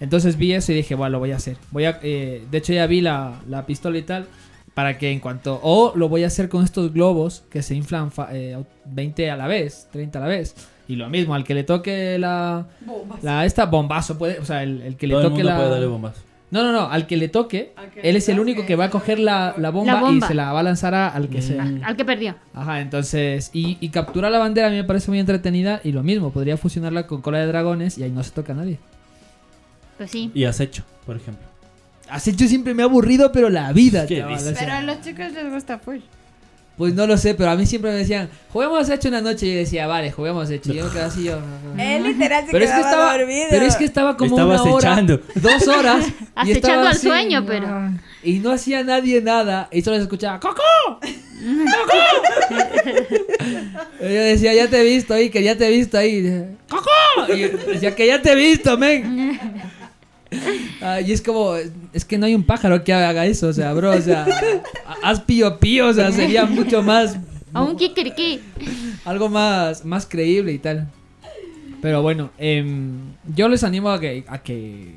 [0.00, 1.56] Entonces vi eso y dije, bueno, lo voy a hacer.
[1.70, 4.26] Voy a, eh, de hecho, ya vi la, la pistola y tal.
[4.74, 5.60] Para que en cuanto.
[5.62, 9.46] O lo voy a hacer con estos globos que se inflan eh, 20 a la
[9.46, 10.54] vez, 30 a la vez.
[10.90, 12.66] Y lo mismo, al que le toque la.
[13.22, 14.38] La esta bombazo puede.
[14.40, 15.56] O sea, el, el que le Todo el toque mundo la.
[15.56, 16.20] puede darle bombazo.
[16.50, 18.86] No, no, no, al que le toque, que él le es el único que va
[18.86, 20.26] a coger la, la bomba, La bomba.
[20.26, 21.62] y se la va a lanzar a- al que sea.
[21.84, 22.34] Al que perdió.
[22.54, 26.02] Ajá, entonces, y, y capturar la bandera a mí me parece muy entretenida y lo
[26.02, 28.80] mismo, podría fusionarla con cola de dragones y ahí no se toca a nadie.
[29.96, 30.32] Pues sí.
[30.34, 31.46] Y acecho, por ejemplo.
[32.36, 34.52] Yo siempre me ha aburrido, pero la vida, ¿Qué chaval, dices?
[34.52, 35.98] o sea, Pero a los chicos les gusta full.
[36.80, 39.52] Pues no lo sé, pero a mí siempre me decían, juguemos hecho una noche y
[39.52, 40.72] yo decía, vale, juguemos hecho.
[40.72, 41.38] Y yo me quedaba así yo.
[41.76, 43.46] Él literal se Pero es que estaba, dormido.
[43.50, 45.02] pero es que estaba como Estaba una hora,
[45.34, 46.12] dos horas, y
[46.52, 47.90] Acechando estaba al sueño, pero-
[48.22, 50.62] y no hacía nadie nada y solo se escuchaba ¡Coco!
[54.00, 56.46] Y yo decía, ya te he visto ahí, que ya te he visto ahí.
[56.68, 57.34] ¡Coco!
[57.34, 59.38] Y yo decía, que ya te he visto, men.
[60.82, 61.54] Ah, y es como,
[61.92, 64.26] es que no hay un pájaro que haga eso, o sea, bro, o sea,
[65.02, 67.18] haz pío pío, o sea, sería mucho más,
[67.52, 68.40] A un kikiriki.
[69.04, 70.88] algo más, más creíble y tal.
[71.82, 72.92] Pero bueno, em,
[73.34, 74.94] yo les animo a que, a que,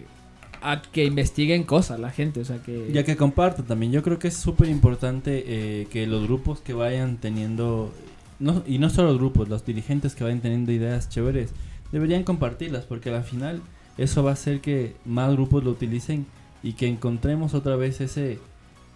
[0.61, 2.89] a que investiguen cosas la gente, o sea, que...
[2.91, 6.73] Ya que comparto también, yo creo que es súper importante eh, que los grupos que
[6.73, 7.93] vayan teniendo,
[8.39, 11.51] no, y no solo los grupos, los dirigentes que vayan teniendo ideas chéveres,
[11.91, 13.61] deberían compartirlas, porque al final
[13.97, 16.25] eso va a hacer que más grupos lo utilicen
[16.63, 18.39] y que encontremos otra vez ese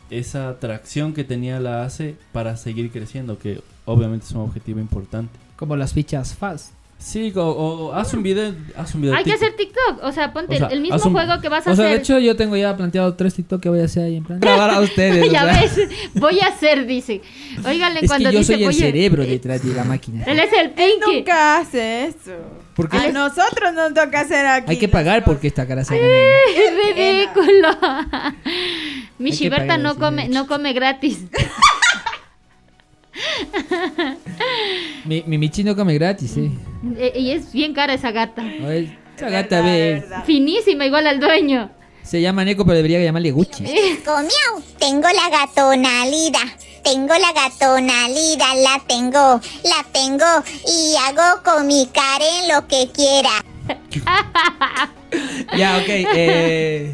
[0.10, 5.38] esa atracción que tenía la ACE para seguir creciendo, que obviamente es un objetivo importante.
[5.58, 6.72] Como las fichas fast.
[6.98, 9.16] Sí, o, o haz un video, haz un video.
[9.16, 9.44] Hay que TikTok.
[9.50, 10.04] hacer TikTok.
[10.04, 11.98] O sea, ponte O sea, el mismo un- juego que vas a O sea, hacer.
[11.98, 14.40] de hecho yo tengo ya planteado tres TikTok que voy a hacer ahí en plan.
[14.40, 15.30] Grabar a ustedes.
[15.32, 15.62] ya sea.
[15.62, 17.22] ves, voy a hacer, dice.
[17.68, 20.24] Óigale Es cuando que yo dice soy el cerebro detrás de la máquina.
[20.28, 21.18] Él es el Pinky.
[21.18, 22.32] Nunca hace eso.
[22.92, 24.72] A nosotros nos toca hacer aquí.
[24.72, 25.96] Hay que pagar porque esta cara se.
[25.96, 27.70] Es ridículo.
[29.18, 31.26] Mi pagar, no come, no come gratis.
[35.06, 36.52] Mi, mi Michi no come gratis, sí.
[36.98, 38.44] Eh, y es bien cara esa gata.
[38.46, 40.04] Esa gata ve.
[40.26, 41.72] Finísima, igual al dueño.
[42.08, 43.64] Se llama Neko, pero debería llamarle Gucci.
[44.06, 46.40] Comiau, tengo la gatonalida,
[46.84, 50.26] tengo la gatonalida, la tengo, la tengo
[50.66, 53.44] y hago con mi Karen lo que quiera.
[55.58, 55.88] Ya, ok.
[55.88, 56.94] Eh...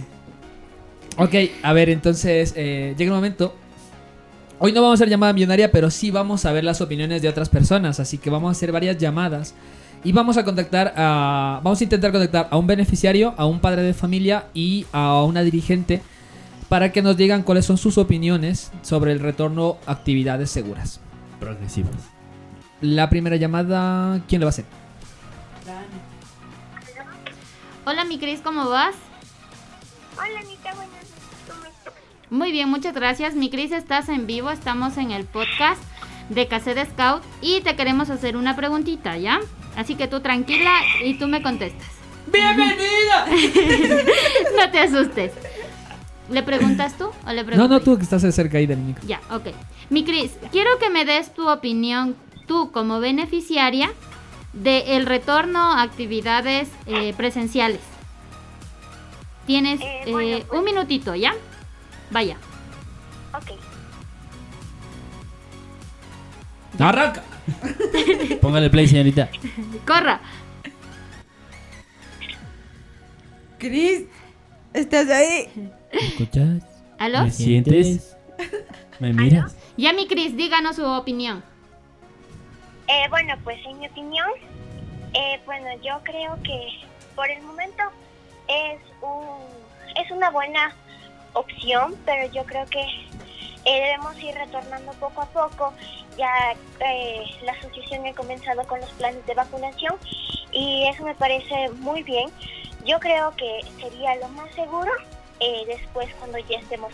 [1.17, 3.55] Ok, a ver, entonces eh, llega el momento.
[4.59, 7.29] Hoy no vamos a hacer llamada millonaria, pero sí vamos a ver las opiniones de
[7.29, 7.99] otras personas.
[7.99, 9.55] Así que vamos a hacer varias llamadas.
[10.03, 11.61] Y vamos a contactar a.
[11.63, 15.41] Vamos a intentar contactar a un beneficiario, a un padre de familia y a una
[15.43, 16.01] dirigente
[16.67, 20.99] para que nos digan cuáles son sus opiniones sobre el retorno a actividades seguras.
[21.39, 21.95] Progresivas.
[22.81, 24.65] La primera llamada, ¿quién le va a hacer?
[27.85, 28.95] Hola, mi Cris, ¿cómo vas?
[30.17, 31.09] Hola, Anita, buenas noches.
[31.47, 31.93] ¿Cómo estás?
[32.29, 33.35] Muy bien, muchas gracias.
[33.35, 34.49] Mi Cris, estás en vivo.
[34.51, 35.81] Estamos en el podcast
[36.29, 39.39] de Cassette Scout y te queremos hacer una preguntita, ¿ya?
[39.75, 40.71] Así que tú tranquila
[41.03, 41.87] y tú me contestas.
[42.31, 43.25] ¡Bienvenida!
[44.57, 45.31] no te asustes.
[46.29, 47.69] ¿Le preguntas tú o le No, preguntas?
[47.69, 49.03] no, tú que estás cerca ahí del micro.
[49.07, 49.47] Ya, ok.
[49.89, 52.15] Mi Cris, quiero que me des tu opinión,
[52.47, 53.91] tú como beneficiaria,
[54.53, 57.79] de el retorno a actividades eh, presenciales.
[59.47, 60.11] Tienes Eh, eh,
[60.47, 61.33] pues- un minutito, ¿ya?
[62.11, 62.37] Vaya.
[63.33, 63.51] Ok.
[66.79, 67.23] ¡Arranca!
[68.41, 69.29] Póngale play, señorita.
[69.85, 70.19] Corra.
[73.57, 74.03] Cris,
[74.73, 75.71] ¿Estás ahí?
[75.91, 76.63] ¿Escuchas?
[76.97, 77.23] ¿Aló?
[77.23, 78.17] ¿Me sientes?
[78.99, 79.55] ¿Me miras?
[79.77, 81.43] Ya mi Cris, díganos su opinión.
[82.87, 84.27] Eh, bueno, pues en mi opinión,
[85.13, 86.59] eh, bueno, yo creo que
[87.15, 87.83] por el momento
[88.47, 90.75] es un es una buena
[91.33, 92.83] opción, pero yo creo que
[93.65, 95.73] eh, debemos ir retornando poco a poco.
[96.17, 99.95] Ya eh, la asociación ha comenzado con los planes de vacunación
[100.51, 102.29] y eso me parece muy bien.
[102.85, 104.91] Yo creo que sería lo más seguro
[105.39, 106.91] eh, después cuando ya estemos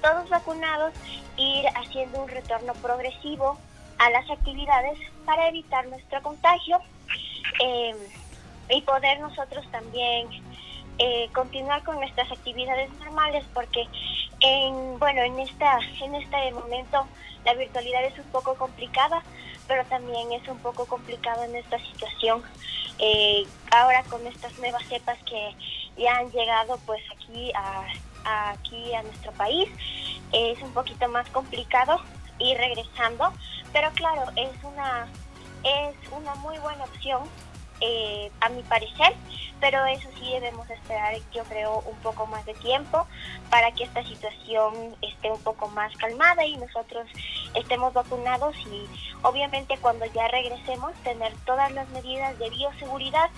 [0.00, 0.92] todos vacunados
[1.36, 3.58] ir haciendo un retorno progresivo
[3.98, 6.78] a las actividades para evitar nuestro contagio
[8.68, 10.28] y poder nosotros también
[10.98, 13.86] eh, continuar con nuestras actividades normales porque
[14.40, 17.06] en bueno en esta en este momento
[17.44, 19.22] la virtualidad es un poco complicada
[19.68, 22.42] pero también es un poco complicado en esta situación.
[22.98, 25.54] Eh, ahora con estas nuevas cepas que
[25.98, 27.84] ya han llegado pues aquí a,
[28.52, 29.68] aquí a nuestro país
[30.32, 32.00] es un poquito más complicado
[32.38, 33.32] ir regresando
[33.72, 35.08] pero claro es una
[35.62, 37.22] es una muy buena opción
[37.80, 39.14] eh, a mi parecer,
[39.60, 43.06] pero eso sí debemos esperar, yo creo, un poco más de tiempo
[43.50, 47.06] para que esta situación esté un poco más calmada y nosotros
[47.54, 48.86] estemos vacunados y
[49.22, 53.30] obviamente cuando ya regresemos tener todas las medidas de bioseguridad,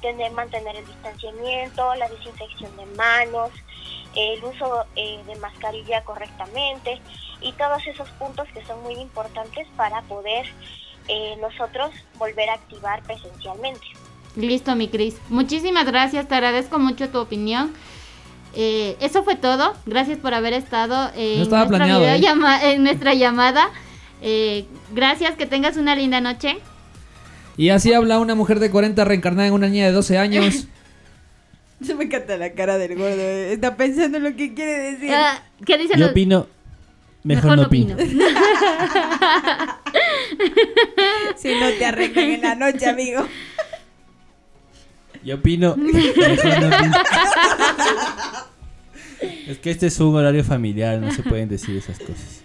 [0.00, 3.50] tener mantener el distanciamiento, la desinfección de manos,
[4.14, 7.00] el uso eh, de mascarilla correctamente
[7.40, 10.46] y todos esos puntos que son muy importantes para poder
[11.08, 13.80] eh, nosotros volver a activar presencialmente.
[14.36, 15.16] Listo, mi Cris.
[15.30, 17.72] Muchísimas gracias, te agradezco mucho tu opinión.
[18.54, 19.74] Eh, eso fue todo.
[19.86, 22.18] Gracias por haber estado en, No estaba nuestra, planeado, ¿eh?
[22.18, 23.70] videollama- en nuestra llamada.
[24.22, 26.58] Eh, gracias, que tengas una linda noche.
[27.58, 30.66] Y así habla una mujer de 40 reencarnada en una niña de 12 años.
[31.82, 33.14] Se me encanta la cara del gordo.
[33.18, 33.52] eh.
[33.52, 35.10] Está pensando en lo que quiere decir.
[35.12, 36.46] Ah, ¿Qué dicen Yo los- opino.
[37.24, 37.96] Mejor, no opino.
[41.36, 43.26] si no te arreglan en la noche, amigo.
[45.24, 45.76] Yo opino.
[49.46, 52.42] Es que este es un horario familiar, no se pueden decir esas cosas.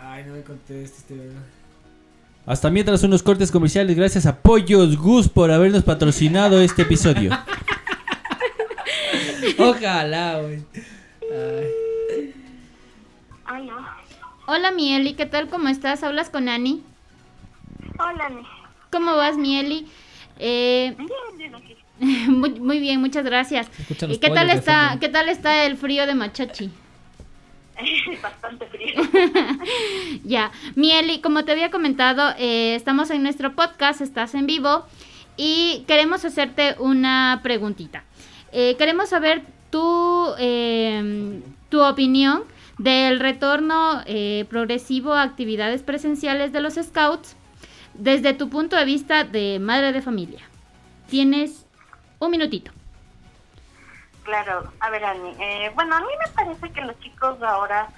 [0.00, 1.42] Ay, no me contestes, este verdad.
[2.46, 7.30] Hasta mientras unos cortes comerciales, gracias a Pollos Gus por habernos patrocinado este episodio.
[9.58, 10.62] Ojalá, güey.
[11.32, 11.81] Ay.
[14.46, 15.48] Hola, Mieli, ¿qué tal?
[15.48, 16.02] ¿Cómo estás?
[16.02, 16.82] ¿Hablas con Ani?
[17.98, 18.42] Hola, Ani.
[18.90, 19.86] ¿Cómo vas, Mieli?
[20.38, 20.96] Eh,
[22.26, 23.70] muy, muy bien, muchas gracias.
[24.08, 25.00] ¿Y qué tal está, fondo.
[25.00, 26.70] qué tal está el frío de Machachi?
[28.22, 29.00] Bastante frío.
[30.24, 34.84] Ya, Mieli, como te había comentado, eh, estamos en nuestro podcast, estás en vivo
[35.36, 38.02] y queremos hacerte una preguntita.
[38.50, 41.40] Eh, queremos saber tu, eh,
[41.70, 42.42] tu opinión
[42.78, 47.36] del retorno eh, progresivo a actividades presenciales de los Scouts
[47.94, 50.40] desde tu punto de vista de madre de familia.
[51.08, 51.66] Tienes
[52.18, 52.72] un minutito.
[54.22, 57.88] Claro, a ver, Ani, eh, bueno, a mí me parece que los chicos ahora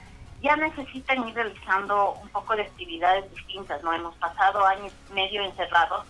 [0.43, 3.93] ya necesitan ir realizando un poco de actividades distintas, ¿no?
[3.93, 6.07] Hemos pasado años medio encerrados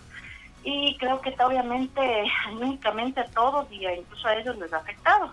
[0.63, 5.31] y creo que está obviamente, únicamente a todos y incluso a ellos les ha afectado.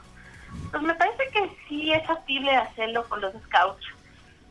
[0.71, 3.87] Pues me parece que sí es factible hacerlo con los scouts,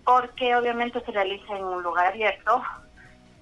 [0.03, 2.61] porque obviamente se realiza en un lugar abierto,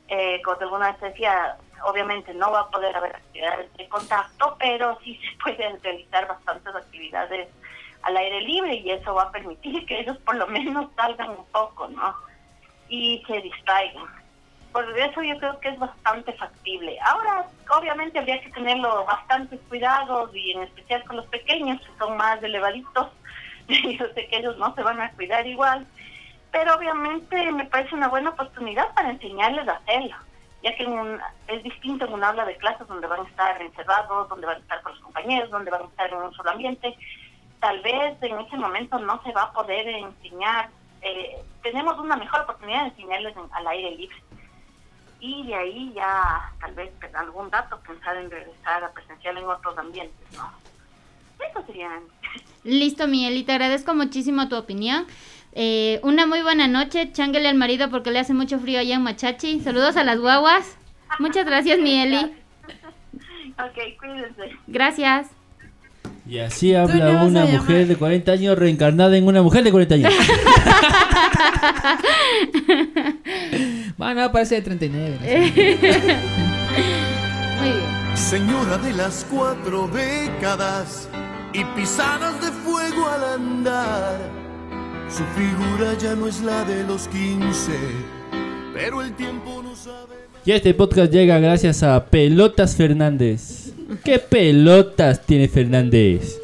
[0.08, 4.98] eh, como alguna vez decía, obviamente no va a poder haber actividades de contacto, pero
[5.04, 7.50] sí se pueden realizar bastantes actividades
[8.04, 11.46] al aire libre y eso va a permitir que ellos por lo menos salgan un
[11.48, 12.16] poco, ¿no?
[12.88, 14.19] Y se distraigan.
[14.72, 16.98] Por eso yo creo que es bastante factible.
[17.04, 17.48] Ahora,
[17.78, 22.42] obviamente habría que tenerlo bastantes cuidados y en especial con los pequeños que son más
[22.44, 23.08] elevaditos.
[23.68, 25.88] yo sé que ellos no se van a cuidar igual,
[26.52, 30.16] pero obviamente me parece una buena oportunidad para enseñarles a hacerlo,
[30.64, 34.28] ya que un- es distinto en un aula de clases donde van a estar encerrados,
[34.30, 36.96] donde van a estar con los compañeros, donde van a estar en un solo ambiente.
[37.60, 40.70] Tal vez en ese momento no se va a poder enseñar,
[41.02, 44.16] eh, tenemos una mejor oportunidad de enseñarles en- al aire libre.
[45.22, 49.46] Y de ahí ya, tal vez con algún dato, pensar en regresar a presencial en
[49.46, 50.52] otros ambientes, ¿no?
[51.50, 51.90] Eso sería
[52.64, 55.06] Listo, Mieli, te agradezco muchísimo tu opinión.
[55.54, 59.04] Eh, una muy buena noche, changuele al marido porque le hace mucho frío allá en
[59.04, 59.62] Machachi.
[59.62, 60.78] Saludos a las guaguas.
[61.20, 62.32] Muchas gracias, Mieli.
[63.58, 64.58] Ok, cuídense.
[64.68, 65.32] Gracias.
[66.28, 70.14] Y así habla una mujer de 40 años reencarnada en una mujer de 40 años.
[74.00, 75.18] Bueno, parece de 39.
[77.60, 78.16] Muy bien.
[78.16, 81.10] Señora de las cuatro décadas,
[81.52, 84.18] y pisadas de fuego al andar.
[85.10, 87.74] Su figura ya no es la de los 15,
[88.74, 90.16] pero el tiempo no sabe.
[90.46, 93.74] Y este podcast llega gracias a Pelotas Fernández.
[94.06, 96.40] ¿Qué pelotas tiene Fernández?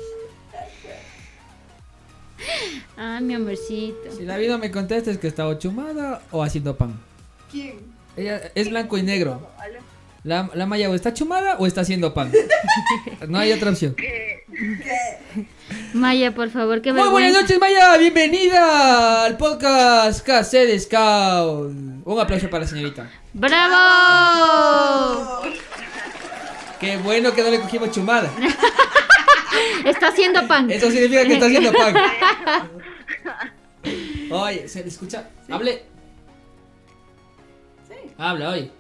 [2.97, 4.12] Ah, mi amorcito.
[4.12, 7.14] Si la vida me contesta es que está o chumada o haciendo pan.
[7.56, 7.80] ¿Quién?
[8.18, 9.49] Ella es blanco y negro.
[10.26, 12.30] La, la Maya o está chumada o está haciendo pan.
[13.30, 13.95] No hay otra opción.
[15.93, 17.95] Maya, por favor, qué Muy buenas noches, Maya.
[17.97, 21.72] Bienvenida al podcast KC de Scout.
[22.03, 23.10] Un aplauso para la señorita.
[23.32, 25.43] ¡Bravo!
[26.82, 28.30] Qué bueno que no le cogimos chumada.
[29.86, 30.70] Está haciendo pan.
[30.70, 31.95] Eso significa que está haciendo pan.
[34.30, 35.30] Oye, ¿se le escucha?
[35.49, 35.95] Hable.
[38.18, 38.72] Habla, oye.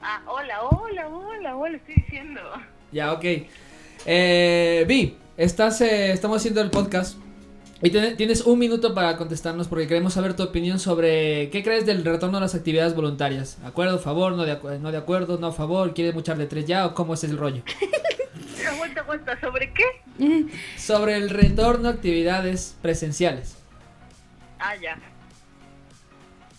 [0.00, 2.40] Ah, hola, hola, hola, hola, estoy diciendo.
[2.92, 3.24] Ya, ok.
[4.06, 7.18] Eh, Vi, estás, eh, estamos haciendo el podcast.
[7.80, 11.86] Y tiene- tienes un minuto para contestarnos porque queremos saber tu opinión sobre qué crees
[11.86, 13.60] del retorno a las actividades voluntarias.
[13.60, 13.98] ¿De acuerdo?
[14.00, 14.32] ¿Favor?
[14.32, 15.38] ¿No de, acu- no de acuerdo?
[15.38, 15.94] ¿No a favor?
[15.94, 16.86] ¿Quieres muchar de tres ya?
[16.86, 17.62] ¿O cómo es el rollo?
[18.68, 20.46] Aguanta, aguanta, ¿sobre qué?
[20.76, 23.56] Sobre el retorno a actividades presenciales.
[24.58, 24.98] Ah, ya.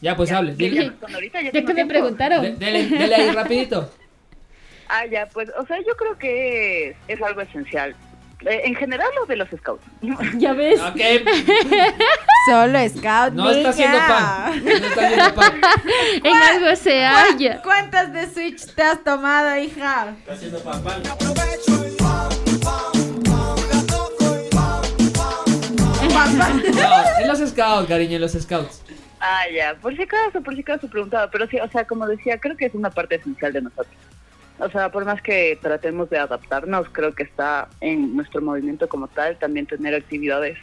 [0.02, 0.52] Ya, pues hable.
[0.52, 0.86] ya, dile.
[0.86, 1.90] ya, con ahorita ya ¿De tengo qué me tiempo.
[1.94, 2.42] preguntaron?
[2.42, 3.92] De- dele, dele ahí rapidito.
[4.92, 7.96] Ah, ya, pues, o sea, yo creo que es, es algo esencial.
[8.44, 9.84] Eh, en general, lo de los scouts.
[10.40, 10.80] Ya ves.
[10.82, 10.96] Ok.
[12.50, 13.34] Solo Scout.
[13.34, 14.64] No está haciendo pan.
[14.64, 15.62] No está haciendo pan.
[16.24, 17.62] En algo se halla.
[17.62, 20.16] ¿Cuántas de Switch te has tomado, hija?
[20.22, 21.04] Está haciendo pan, pan.
[26.10, 28.82] No, en los scouts, cariño, en los scouts.
[29.20, 32.40] Ah, ya, por si acaso, por si acaso preguntaba, pero sí, o sea, como decía,
[32.40, 33.96] creo que es una parte esencial de nosotros.
[34.60, 39.08] O sea, por más que tratemos de adaptarnos, creo que está en nuestro movimiento como
[39.08, 40.58] tal también tener actividades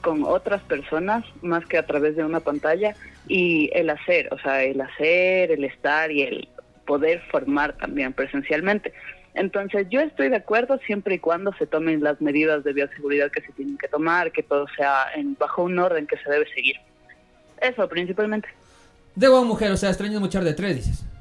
[0.00, 2.96] con otras personas más que a través de una pantalla
[3.28, 6.48] y el hacer, o sea, el hacer, el estar y el
[6.86, 8.92] poder formar también presencialmente.
[9.34, 13.40] Entonces, yo estoy de acuerdo siempre y cuando se tomen las medidas de bioseguridad que
[13.40, 16.76] se tienen que tomar, que todo sea en, bajo un orden que se debe seguir.
[17.62, 18.48] Eso, principalmente.
[19.14, 21.04] De buena mujer, o sea, extraño muchar de tres, dices.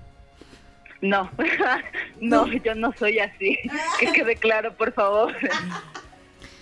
[1.01, 1.31] No,
[2.19, 3.57] no, yo no soy así.
[3.99, 5.33] Que quede claro, por favor.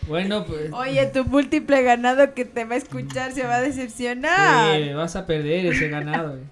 [0.07, 0.71] Bueno, pues.
[0.71, 4.77] Oye, tu múltiple ganado que te va a escuchar se va a decepcionar.
[4.77, 6.37] Sí, vas a perder ese ganado.
[6.37, 6.43] eh.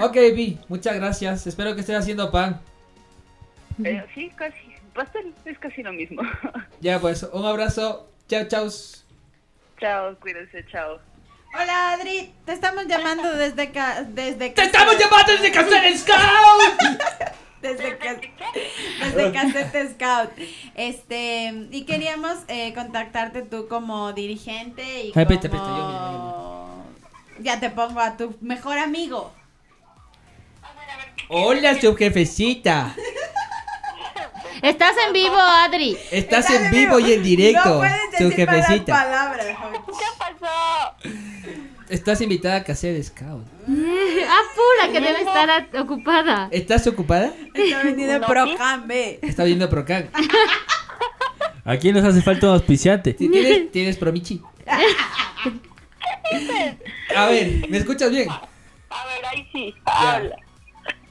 [0.00, 1.46] Ok, Vi, muchas gracias.
[1.46, 2.60] Espero que estés haciendo pan.
[3.82, 4.56] Eh, sí, casi.
[4.94, 6.22] Pastel es casi lo mismo.
[6.80, 8.08] Ya, pues, un abrazo.
[8.28, 8.68] Chao, chao.
[9.80, 11.00] chao, cuídense, chao.
[11.54, 12.32] Hola, Adri.
[12.44, 16.18] Te estamos llamando desde ca desde ¡Te estamos llamando desde Cancel Scout!
[17.62, 18.16] desde ca-
[19.00, 20.30] desde Cassette Scout.
[20.74, 25.22] Este, y queríamos eh, contactarte tú como dirigente y como...
[25.22, 26.84] espérate, espérate, yo
[27.40, 29.32] Ya te pongo a tu mejor amigo.
[31.28, 32.94] Hola, subjefecita.
[34.64, 35.96] Estás en vivo, Adri.
[36.10, 38.92] Estás en vivo y en directo, No puedes decir malas subjefecita.
[38.94, 39.46] palabras.
[39.46, 41.10] ¿Qué pasó?
[41.90, 43.44] Estás invitada a Cancel Scout.
[43.64, 46.48] Apura, que debe estar ocupada.
[46.50, 47.30] ¿Estás ocupada?
[47.52, 49.18] Está vendiendo No, Procam, ve.
[49.22, 50.08] Está viendo Procan.
[51.66, 53.14] ¿A quién nos hace falta un auspiciante?
[53.18, 54.40] ¿Sí ¿Tienes, tienes Promichi?
[57.16, 58.28] A ver, ¿me escuchas bien?
[58.30, 58.40] A
[59.06, 59.74] ver, ahí sí.
[59.84, 60.36] Habla.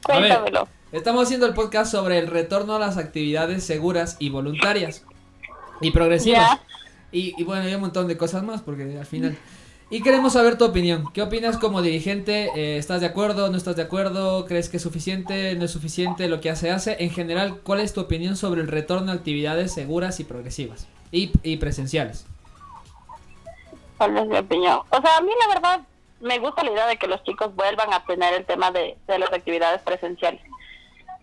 [0.10, 0.68] A ver, Cuéntamelo.
[0.93, 5.03] Estamos haciendo el podcast sobre el retorno a las actividades seguras y voluntarias
[5.81, 6.59] y progresivas.
[7.11, 9.37] Y, y bueno, hay un montón de cosas más porque al final...
[9.89, 11.11] Y queremos saber tu opinión.
[11.13, 12.49] ¿Qué opinas como dirigente?
[12.55, 13.49] Eh, ¿Estás de acuerdo?
[13.51, 14.45] ¿No estás de acuerdo?
[14.47, 15.53] ¿Crees que es suficiente?
[15.55, 16.95] ¿No es suficiente lo que hace hace?
[16.99, 20.87] En general, ¿cuál es tu opinión sobre el retorno a actividades seguras y progresivas?
[21.11, 22.25] Y, y presenciales.
[23.99, 24.79] ¿Cuál es mi opinión?
[24.89, 25.81] O sea, a mí la verdad
[26.21, 29.19] me gusta la idea de que los chicos vuelvan a tener el tema de, de
[29.19, 30.41] las actividades presenciales.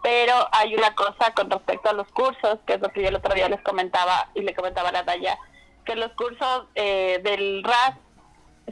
[0.02, 3.16] Pero hay una cosa con respecto a los cursos, que es lo que yo el
[3.16, 5.38] otro día les comentaba y le comentaba a la Daya,
[5.84, 7.94] que los cursos eh, del RAS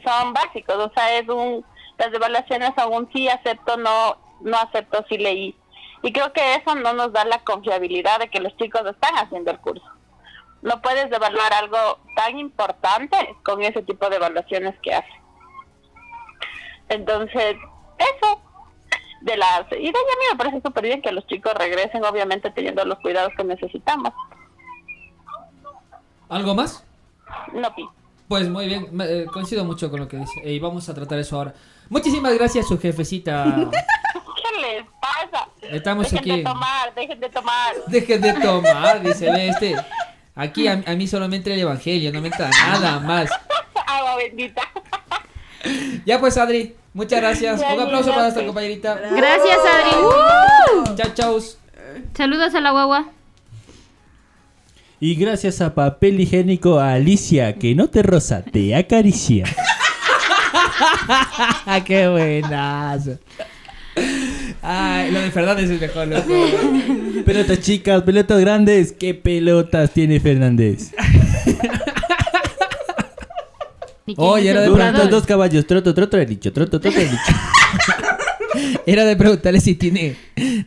[0.03, 1.65] son básicos, o sea, es un,
[1.97, 5.55] las evaluaciones un sí acepto, no, no acepto, sí leí.
[6.01, 9.51] Y creo que eso no nos da la confiabilidad de que los chicos están haciendo
[9.51, 9.85] el curso.
[10.61, 15.21] No puedes evaluar algo tan importante con ese tipo de evaluaciones que hace.
[16.89, 17.55] Entonces,
[17.97, 18.41] eso
[19.21, 22.03] de las y de ahí a mí me parece súper bien que los chicos regresen,
[22.03, 24.13] obviamente teniendo los cuidados que necesitamos.
[26.29, 26.83] ¿Algo más?
[27.53, 27.87] No, pi.
[28.27, 30.41] Pues muy bien, eh, coincido mucho con lo que dice.
[30.43, 31.53] Y vamos a tratar eso ahora.
[31.89, 33.43] Muchísimas gracias, su jefecita.
[33.71, 35.49] ¿Qué les pasa?
[35.61, 36.31] Estamos dejen aquí.
[36.37, 37.75] de tomar, dejen de tomar.
[37.87, 39.75] Dejen de tomar, dice ve este.
[40.35, 43.29] Aquí a, a mí solo me entra el evangelio, no me entra nada más.
[43.87, 44.61] Agua bendita.
[46.05, 47.61] Ya pues, Adri, muchas gracias.
[47.61, 48.99] Un aplauso para nuestra compañerita.
[49.15, 50.95] Gracias, Adri.
[50.95, 51.39] Chao, chao.
[52.15, 53.09] Saludos a la guagua.
[55.01, 59.45] Y gracias a papel higiénico a Alicia, que no te roza, te acaricia.
[61.85, 63.17] ¡Qué buenazo!
[64.61, 66.33] Ay, lo de Fernández es mejor, loco.
[67.25, 70.91] Pelotas chicas, pelotas grandes, ¿qué pelotas tiene Fernández?
[74.17, 77.23] Oye, era de preguntar- dos, caballos, troto, troto, el dicho, troto, troto, el dicho.
[78.85, 80.15] Era de preguntarle si tiene,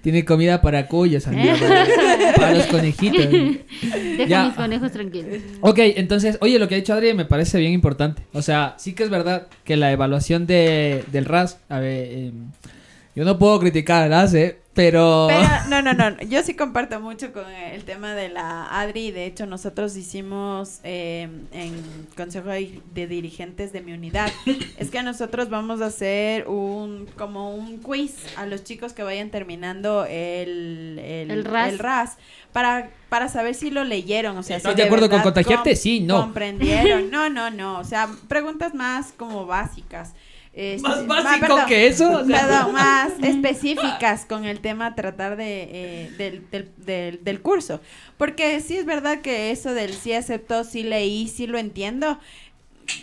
[0.02, 0.86] tiene comida para
[1.26, 3.26] amiga, para, para los conejitos.
[3.26, 4.44] Deja Ya.
[4.46, 5.38] mis conejos tranquilos.
[5.60, 8.22] Ok, entonces, oye, lo que ha dicho Adri me parece bien importante.
[8.32, 12.32] O sea, sí que es verdad que la evaluación de, del RAS, a ver, eh,
[13.16, 15.26] yo no puedo criticar al RAS, eh, pero...
[15.28, 16.18] Pero no, no, no.
[16.22, 19.10] Yo sí comparto mucho con el tema de la Adri.
[19.10, 21.74] De hecho, nosotros hicimos eh, en
[22.16, 24.30] Consejo de Dirigentes de mi unidad.
[24.78, 29.30] es que nosotros vamos a hacer un como un quiz a los chicos que vayan
[29.30, 31.78] terminando el, el, El RAS.
[31.78, 32.18] RAS
[32.52, 34.36] para, para saber si lo leyeron.
[34.36, 35.76] O sea, ¿Estás si de acuerdo con contagiarte?
[35.76, 36.20] Sí, no.
[36.20, 37.10] Comprendieron.
[37.10, 37.78] No, no, no.
[37.78, 40.14] O sea, preguntas más como básicas.
[40.54, 42.10] Este, ¿Más básico perdón, que eso?
[42.20, 47.40] O sea- perdón, más específicas con el tema tratar de eh, del, del, del, del
[47.40, 47.80] curso.
[48.18, 52.18] Porque sí es verdad que eso del sí aceptó, sí leí, sí lo entiendo.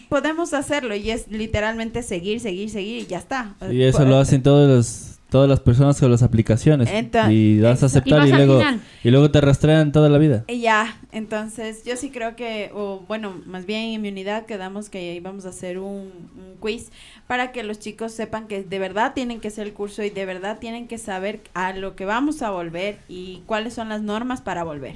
[0.10, 3.56] Podemos hacerlo y es literalmente seguir, seguir, seguir y ya está.
[3.72, 6.90] Y eso lo hacen todos los, todas las personas con las aplicaciones.
[7.30, 8.82] Y das a aceptar Y luego, final.
[9.04, 10.44] y luego te rastrean toda la vida.
[10.48, 14.90] Y ya, entonces yo sí creo que, o bueno, más bien en mi unidad quedamos
[14.90, 16.90] que íbamos a hacer un, un quiz
[17.28, 20.26] para que los chicos sepan que de verdad tienen que hacer el curso y de
[20.26, 24.42] verdad tienen que saber a lo que vamos a volver y cuáles son las normas
[24.42, 24.96] para volver.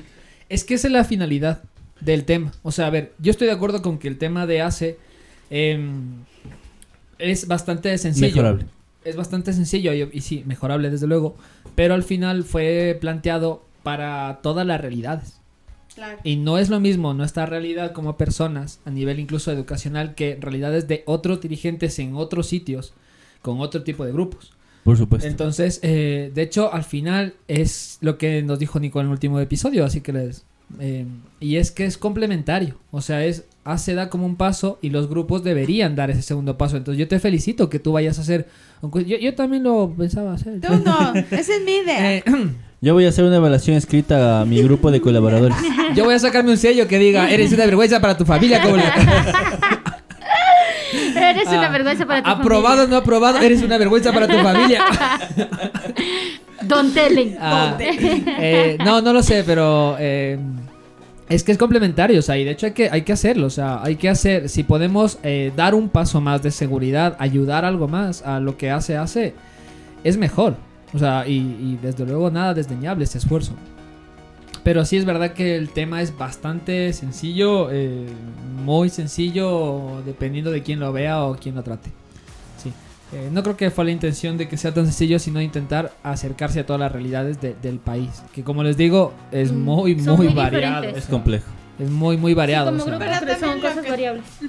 [0.49, 1.61] Es que esa es la finalidad
[1.99, 2.51] del tema.
[2.63, 4.97] O sea, a ver, yo estoy de acuerdo con que el tema de ACE
[5.49, 6.23] em,
[7.19, 8.27] es bastante sencillo.
[8.27, 8.65] Mejorable.
[9.05, 11.35] Es bastante sencillo y, y sí, mejorable desde luego.
[11.75, 15.39] Pero al final fue planteado para todas las realidades.
[15.93, 16.17] Claro.
[16.23, 20.87] Y no es lo mismo nuestra realidad como personas, a nivel incluso educacional, que realidades
[20.87, 22.93] de otros dirigentes en otros sitios,
[23.41, 24.53] con otro tipo de grupos.
[24.83, 25.27] Por supuesto.
[25.27, 29.39] Entonces, eh, de hecho, al final es lo que nos dijo Nico en el último
[29.39, 30.45] episodio, así que les...
[30.79, 31.05] eh,
[31.39, 35.07] y es que es complementario, o sea, es hace da como un paso y los
[35.09, 36.75] grupos deberían dar ese segundo paso.
[36.77, 38.47] Entonces yo te felicito que tú vayas a hacer...
[38.81, 40.59] Yo, yo también lo pensaba hacer.
[40.59, 42.15] Tú no, esa es mi idea.
[42.17, 42.23] Eh,
[42.81, 45.55] Yo voy a hacer una evaluación escrita a mi grupo de colaboradores.
[45.95, 48.61] yo voy a sacarme un sello que diga, eres una vergüenza para tu familia.
[48.61, 48.83] Como le-
[51.15, 54.37] Eres una Ah, vergüenza para tu Aprobado o no aprobado, eres una vergüenza para tu
[54.39, 54.83] familia.
[54.83, 55.49] familia.
[56.63, 57.37] Don Telen.
[57.39, 60.37] Ah, eh, no, no lo sé, pero eh,
[61.29, 63.49] es que es complementario, o sea, y de hecho hay que, hay que hacerlo, o
[63.49, 67.87] sea, hay que hacer, si podemos eh, dar un paso más de seguridad, ayudar algo
[67.87, 69.33] más a lo que hace, hace,
[70.03, 70.55] es mejor,
[70.93, 73.53] o sea, y, desde luego nada desdeñable ese esfuerzo.
[74.63, 78.05] Pero sí es verdad que el tema es bastante sencillo, eh,
[78.63, 81.89] muy sencillo, dependiendo de quién lo vea o quién lo trate.
[83.13, 86.59] Eh, no creo que fue la intención de que sea tan sencillo, sino intentar acercarse
[86.61, 88.23] a todas las realidades de- del país.
[88.33, 90.85] Que como les digo, es Mm, muy, muy, muy variado.
[90.85, 91.45] Es complejo.
[91.79, 92.65] Es muy, muy variado.
[92.83, 92.97] como
[93.35, 93.52] o sea.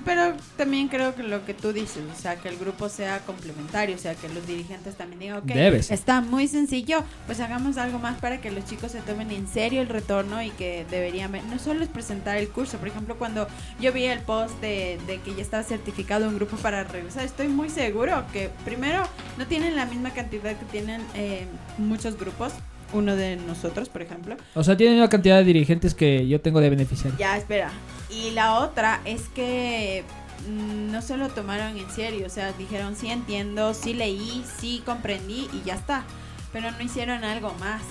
[0.04, 0.94] Pero también variables.
[0.94, 3.98] Pero creo que lo que tú dices, o sea, que el grupo sea complementario, o
[3.98, 5.94] sea, que los dirigentes también digan, ok, Debe ser.
[5.94, 9.80] está muy sencillo, pues hagamos algo más para que los chicos se tomen en serio
[9.80, 13.46] el retorno y que deberían ver, no solo es presentar el curso, por ejemplo, cuando
[13.80, 17.48] yo vi el post de, de que ya estaba certificado un grupo para regresar, estoy
[17.48, 19.02] muy seguro que primero
[19.38, 21.46] no tienen la misma cantidad que tienen eh,
[21.78, 22.52] muchos grupos,
[22.94, 26.60] uno de nosotros, por ejemplo, O sea, tienen una cantidad de dirigentes que yo tengo
[26.60, 27.18] de beneficiarios.
[27.18, 27.70] ya, espera.
[28.10, 30.04] Y la otra es que
[30.48, 32.26] mm, no se lo tomaron en serio.
[32.26, 36.04] O sea, dijeron, sí entiendo, sí leí, sí comprendí y ya está.
[36.52, 37.82] Pero no hicieron algo más.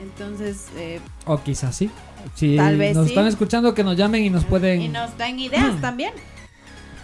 [0.00, 1.90] Entonces, eh, O quizás sí.
[2.34, 3.12] Si Tal vez nos sí.
[3.12, 4.80] están escuchando, que nos llamen y nos pueden.
[4.80, 6.12] y nos dan ideas también.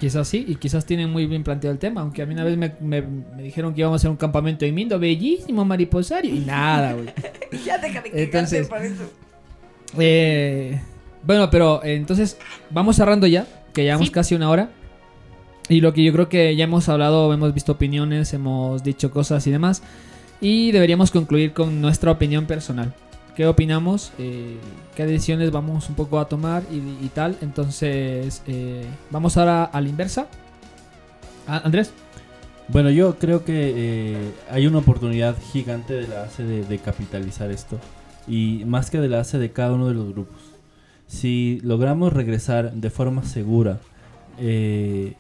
[0.01, 2.03] Quizás sí, y quizás tienen muy bien planteado el tema.
[2.03, 4.65] Aunque a mí una vez me, me- me dijeron que íbamos a hacer un campamento
[4.65, 6.33] en Mindo, bellísimo mariposario.
[6.35, 7.07] Y nada, güey.
[7.67, 9.03] ya deja de Entonces- por eso.
[9.99, 10.81] Eh,
[11.25, 12.39] bueno, pero eh, entonces
[12.71, 14.13] vamos cerrando ya, que llevamos Sí.
[14.13, 14.71] casi una hora.
[15.69, 19.47] Y lo que yo creo que ya hemos hablado, hemos visto opiniones, hemos dicho cosas
[19.47, 19.83] y demás.
[20.41, 22.95] Y deberíamos concluir con nuestra opinión personal.
[23.39, 24.11] ¿Qué opinamos?
[24.19, 24.57] Eh,
[24.97, 27.37] ¿Qué decisiones vamos un poco a tomar y, y tal?
[27.41, 30.27] Entonces, eh, vamos ahora a la inversa.
[31.47, 31.93] Ah, Andrés.
[32.67, 37.53] Bueno, yo creo que eh, hay una oportunidad gigante de la ACE de, de capitalizar
[37.53, 37.79] esto.
[38.27, 40.41] Y más que de la ACE de cada uno de los grupos.
[41.07, 43.79] si logramos regresar de forma segura,
[44.41, 45.15] eh,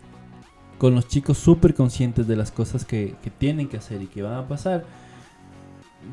[0.79, 4.23] con los chicos súper conscientes de las cosas que, que tienen que hacer y que
[4.23, 4.85] van a pasar,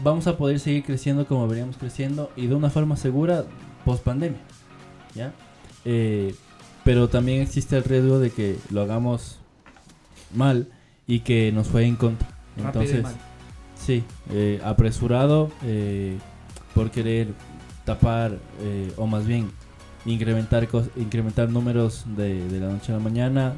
[0.04, 3.46] vamos a poder seguir creciendo como veníamos creciendo y de una forma segura
[3.84, 4.40] post pandemia.
[5.14, 5.34] ¿ya?
[5.86, 6.36] Eh,
[6.84, 9.40] pero también existe el riesgo de que lo hagamos
[10.34, 10.68] mal
[11.08, 12.28] y que nos juegue en contra.
[12.58, 13.06] Entonces,
[13.76, 16.18] sí, eh, apresurado eh,
[16.74, 17.30] por querer
[17.86, 18.40] tapar
[18.98, 19.52] o más bien
[20.06, 23.54] incrementar incrementar números de, de la noche a la mañana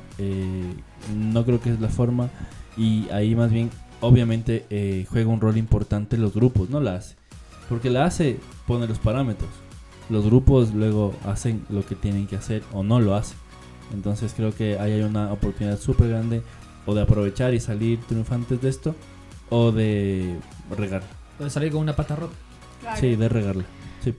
[1.16, 2.30] no creo que es la forma
[2.76, 3.70] y ahí más bien
[4.02, 7.16] obviamente eh, juega un rol importante los grupos no la hace
[7.70, 9.50] porque la hace pone los parámetros.
[10.10, 13.38] Los grupos luego hacen lo que tienen que hacer o no lo hacen.
[13.94, 16.42] Entonces creo que ahí hay una oportunidad súper grande
[16.86, 18.96] o de aprovechar y salir triunfantes de esto
[19.50, 20.38] o de
[20.78, 21.04] regar.
[21.38, 22.36] Puede salir con una pata rota.
[22.96, 23.64] sí de regarla
[24.04, 24.14] sí.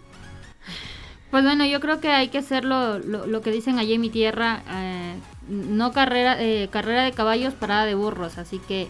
[1.30, 4.00] Pues bueno, yo creo que hay que hacer lo, lo, lo que dicen allí en
[4.00, 5.14] mi tierra, eh,
[5.48, 8.88] no carrera, eh, carrera de caballos, parada de burros, así que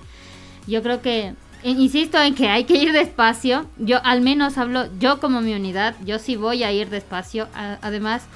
[0.68, 4.86] yo creo que, eh, insisto en que hay que ir despacio, yo al menos hablo,
[4.98, 8.26] yo como mi unidad, yo sí voy a ir despacio, además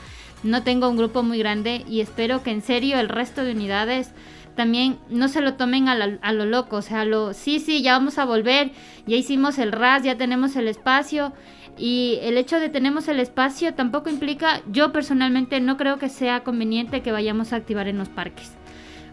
[0.43, 4.11] no tengo un grupo muy grande y espero que en serio el resto de unidades
[4.57, 7.93] también no se lo tomen a, a lo loco, o sea, lo, sí, sí, ya
[7.93, 8.73] vamos a volver,
[9.07, 11.33] ya hicimos el RAS, ya tenemos el espacio,
[11.79, 16.45] y el hecho de tenemos el espacio tampoco implica, yo personalmente no creo que sea
[16.45, 18.53] conveniente que vayamos a activar en los parques.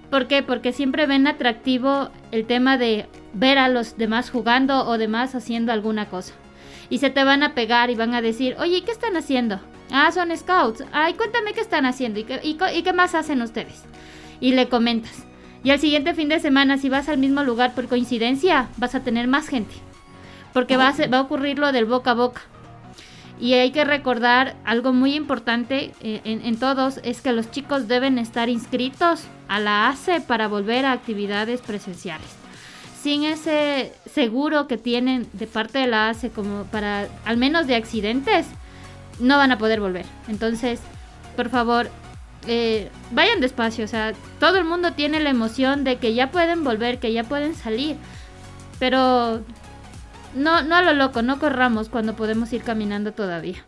[0.10, 0.42] ¿Por qué?
[0.42, 5.72] Porque siempre ven atractivo el tema de ver a los demás jugando o demás haciendo
[5.72, 6.34] alguna cosa.
[6.90, 9.60] Y se te van a pegar y van a decir, oye, ¿y qué están haciendo?
[9.92, 10.84] Ah, son scouts.
[10.92, 13.84] Ay, cuéntame qué están haciendo y qué, y qué más hacen ustedes.
[14.40, 15.26] Y le comentas.
[15.64, 19.02] Y al siguiente fin de semana, si vas al mismo lugar por coincidencia, vas a
[19.02, 19.76] tener más gente.
[20.54, 22.42] Porque va a, va a ocurrir lo del boca a boca.
[23.40, 28.18] Y hay que recordar algo muy importante eh, en, todos, es que los chicos deben
[28.18, 32.28] estar inscritos a la ACE para volver a actividades presenciales.
[33.02, 37.76] Sin ese seguro que tienen de parte de la ACE como para, al menos de
[37.76, 38.46] accidentes,
[39.20, 40.06] no van a poder volver.
[40.28, 40.82] Entonces,
[41.38, 41.90] por favor,
[42.46, 43.86] eh, vayan despacio.
[43.86, 47.24] O sea, todo el mundo tiene la emoción de que ya pueden volver, que ya
[47.24, 47.96] pueden salir.
[48.80, 49.42] Pero
[50.36, 53.66] no, no a lo loco, no corramos cuando podemos ir caminando todavía.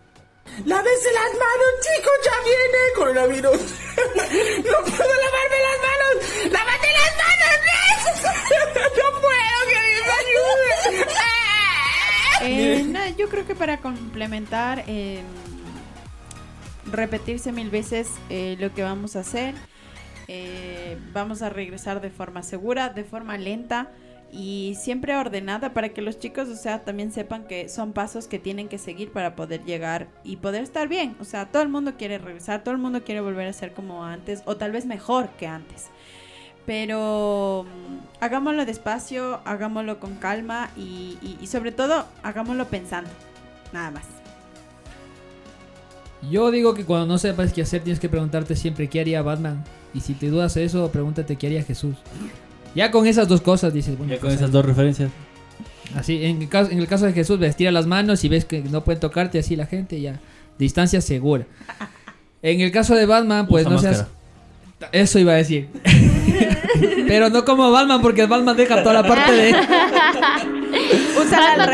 [0.66, 2.14] ¡Lávese las manos, chicos!
[2.26, 3.62] ¡Ya viene el coronavirus!
[4.66, 6.14] ¡No puedo lavarme las manos!
[6.51, 7.55] ¡Lávate las manos!
[8.97, 9.59] ¡No puedo!
[9.70, 11.07] ¡Que alguien me ayude!
[12.43, 15.22] Eh, no, yo creo que para complementar, eh,
[16.91, 19.55] repetirse mil veces eh, lo que vamos a hacer.
[20.28, 23.89] Eh, vamos a regresar de forma segura, de forma lenta
[24.32, 28.39] y siempre ordenada para que los chicos, o sea, también sepan que son pasos que
[28.39, 31.17] tienen que seguir para poder llegar y poder estar bien.
[31.19, 34.05] O sea, todo el mundo quiere regresar, todo el mundo quiere volver a ser como
[34.05, 35.88] antes o tal vez mejor que antes.
[36.65, 43.09] Pero mm, hagámoslo despacio, hagámoslo con calma y, sobre todo hagámoslo pensando.
[43.73, 44.05] Nada más.
[46.29, 49.63] Yo digo que cuando no sepas qué hacer tienes que preguntarte siempre qué haría Batman.
[49.93, 51.97] Y si te dudas eso, pregúntate qué haría Jesús.
[52.76, 55.11] Ya con esas dos cosas dices, bueno, Ya con pues, esas dos referencias.
[55.95, 58.45] Así, en el, caso, en el caso de Jesús, ves, tira las manos y ves
[58.45, 60.19] que no pueden tocarte así la gente, ya.
[60.57, 61.45] Distancia segura.
[62.41, 64.07] En el caso de Batman, pues Usa no seas.
[64.93, 65.67] Eso iba a decir.
[67.07, 69.51] Pero no como Batman, porque Batman deja toda la parte de.
[71.22, 71.67] Usa la.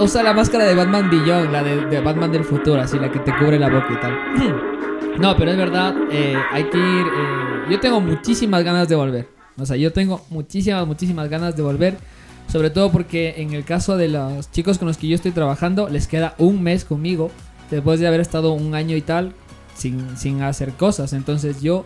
[0.00, 3.10] U- Usa la máscara de Batman Beyond, la de, de Batman del futuro, así la
[3.10, 4.18] que te cubre la boca y tal.
[5.18, 6.84] No, pero es verdad, eh, hay que ir.
[7.06, 9.28] eh, yo tengo muchísimas ganas de volver.
[9.58, 11.96] O sea, yo tengo muchísimas, muchísimas ganas de volver.
[12.50, 15.88] Sobre todo porque en el caso de los chicos con los que yo estoy trabajando,
[15.88, 17.30] les queda un mes conmigo.
[17.70, 19.32] Después de haber estado un año y tal
[19.74, 21.12] sin, sin hacer cosas.
[21.12, 21.84] Entonces yo,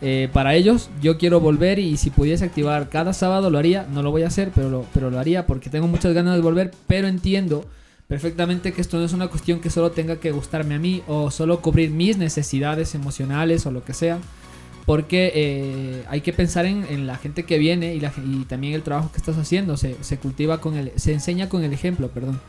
[0.00, 3.86] eh, para ellos, yo quiero volver y si pudiese activar cada sábado lo haría.
[3.92, 6.40] No lo voy a hacer, pero lo, pero lo haría porque tengo muchas ganas de
[6.40, 6.72] volver.
[6.86, 7.66] Pero entiendo
[8.06, 11.30] perfectamente que esto no es una cuestión que solo tenga que gustarme a mí o
[11.30, 14.18] solo cubrir mis necesidades emocionales o lo que sea.
[14.88, 18.44] Porque eh, hay que pensar en, en la gente que viene y, la, ge- y
[18.46, 19.76] también el trabajo que estás haciendo.
[19.76, 20.90] Se, se cultiva con el.
[20.96, 22.40] Se enseña con el ejemplo, perdón.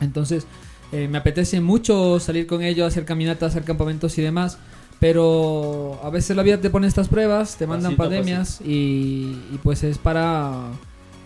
[0.00, 0.46] Entonces,
[0.92, 4.58] eh, me apetece mucho salir con ellos, hacer caminatas, hacer campamentos y demás.
[4.98, 9.60] Pero a veces la vida te pone estas pruebas, te mandan Pasito pandemias y, y
[9.62, 10.70] pues es para...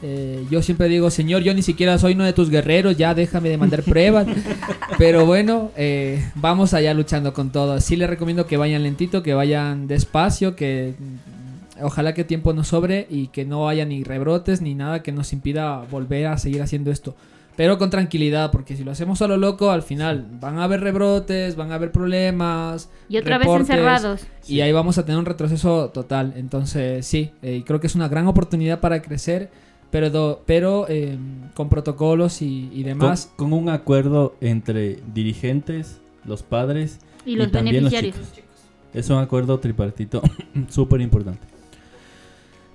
[0.02, 3.48] eh, yo siempre digo, Señor, yo ni siquiera soy uno de tus guerreros, ya déjame
[3.48, 4.26] de mandar pruebas.
[4.98, 7.80] Pero bueno, eh, vamos allá luchando con todo.
[7.80, 12.68] Sí les recomiendo que vayan lentito, que vayan despacio, que mm, ojalá que tiempo nos
[12.68, 16.62] sobre y que no haya ni rebrotes ni nada que nos impida volver a seguir
[16.62, 17.14] haciendo esto.
[17.56, 20.80] Pero con tranquilidad, porque si lo hacemos a lo loco, al final van a haber
[20.80, 22.88] rebrotes, van a haber problemas.
[23.08, 24.26] Y otra vez reportes, encerrados.
[24.48, 26.32] Y ahí vamos a tener un retroceso total.
[26.36, 29.50] Entonces, sí, eh, creo que es una gran oportunidad para crecer,
[29.92, 31.16] pero, do- pero eh,
[31.54, 33.30] con protocolos y, y Con, demás.
[33.36, 38.32] con un acuerdo entre dirigentes, los padres Y los pues, también los beneficiarios.
[38.34, 38.48] chicos.
[38.92, 40.20] Es un acuerdo tripartito
[40.68, 41.46] súper importante.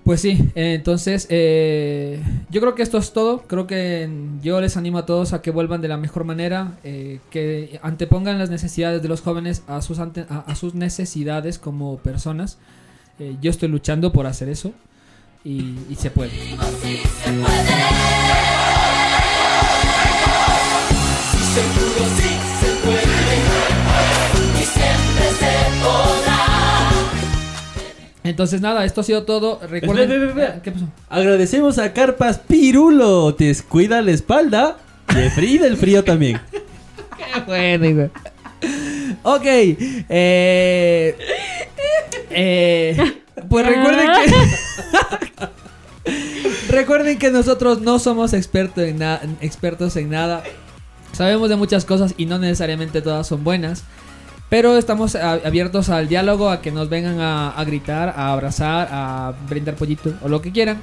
[0.04, 3.42] Pues sí, entonces eh, yo creo que esto es todo.
[3.42, 4.10] Creo que
[4.42, 8.40] yo les animo a todos a que vuelvan de la mejor manera, eh, que antepongan
[8.40, 12.58] las necesidades de los jóvenes a sus, ante- a, a sus necesidades como personas.
[13.20, 14.72] Eh, yo estoy luchando por hacer eso
[15.48, 16.32] y, y se puede.
[16.32, 17.88] Sí se puede.
[28.24, 29.62] Entonces nada, esto ha sido todo.
[29.70, 30.12] Recuerden...
[30.12, 30.62] Espera, espera, espera.
[30.62, 30.86] ¿Qué pasó?
[31.08, 34.80] Agradecemos a Carpas Pirulo, te descuida la espalda.
[35.16, 36.42] De frío del frío también.
[36.52, 38.10] Qué bueno, güey.
[39.24, 41.16] Ok, eh,
[42.32, 45.48] eh, pues recuerden que
[46.70, 50.44] recuerden que nosotros no somos expertos en, na- expertos en nada.
[51.14, 53.84] Sabemos de muchas cosas y no necesariamente todas son buenas.
[54.50, 59.34] Pero estamos abiertos al diálogo, a que nos vengan a, a gritar, a abrazar, a
[59.50, 60.78] brindar pollito o lo que quieran.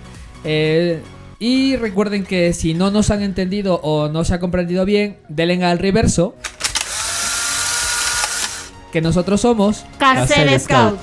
[0.44, 1.00] Eh,
[1.38, 5.64] y recuerden que si no nos han entendido o no se ha comprendido bien, denle
[5.64, 6.36] al reverso.
[8.92, 10.98] Que nosotros somos Carcel Scout.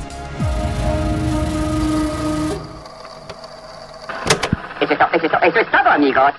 [4.91, 6.33] Eso es, eso eso es todo, amigos.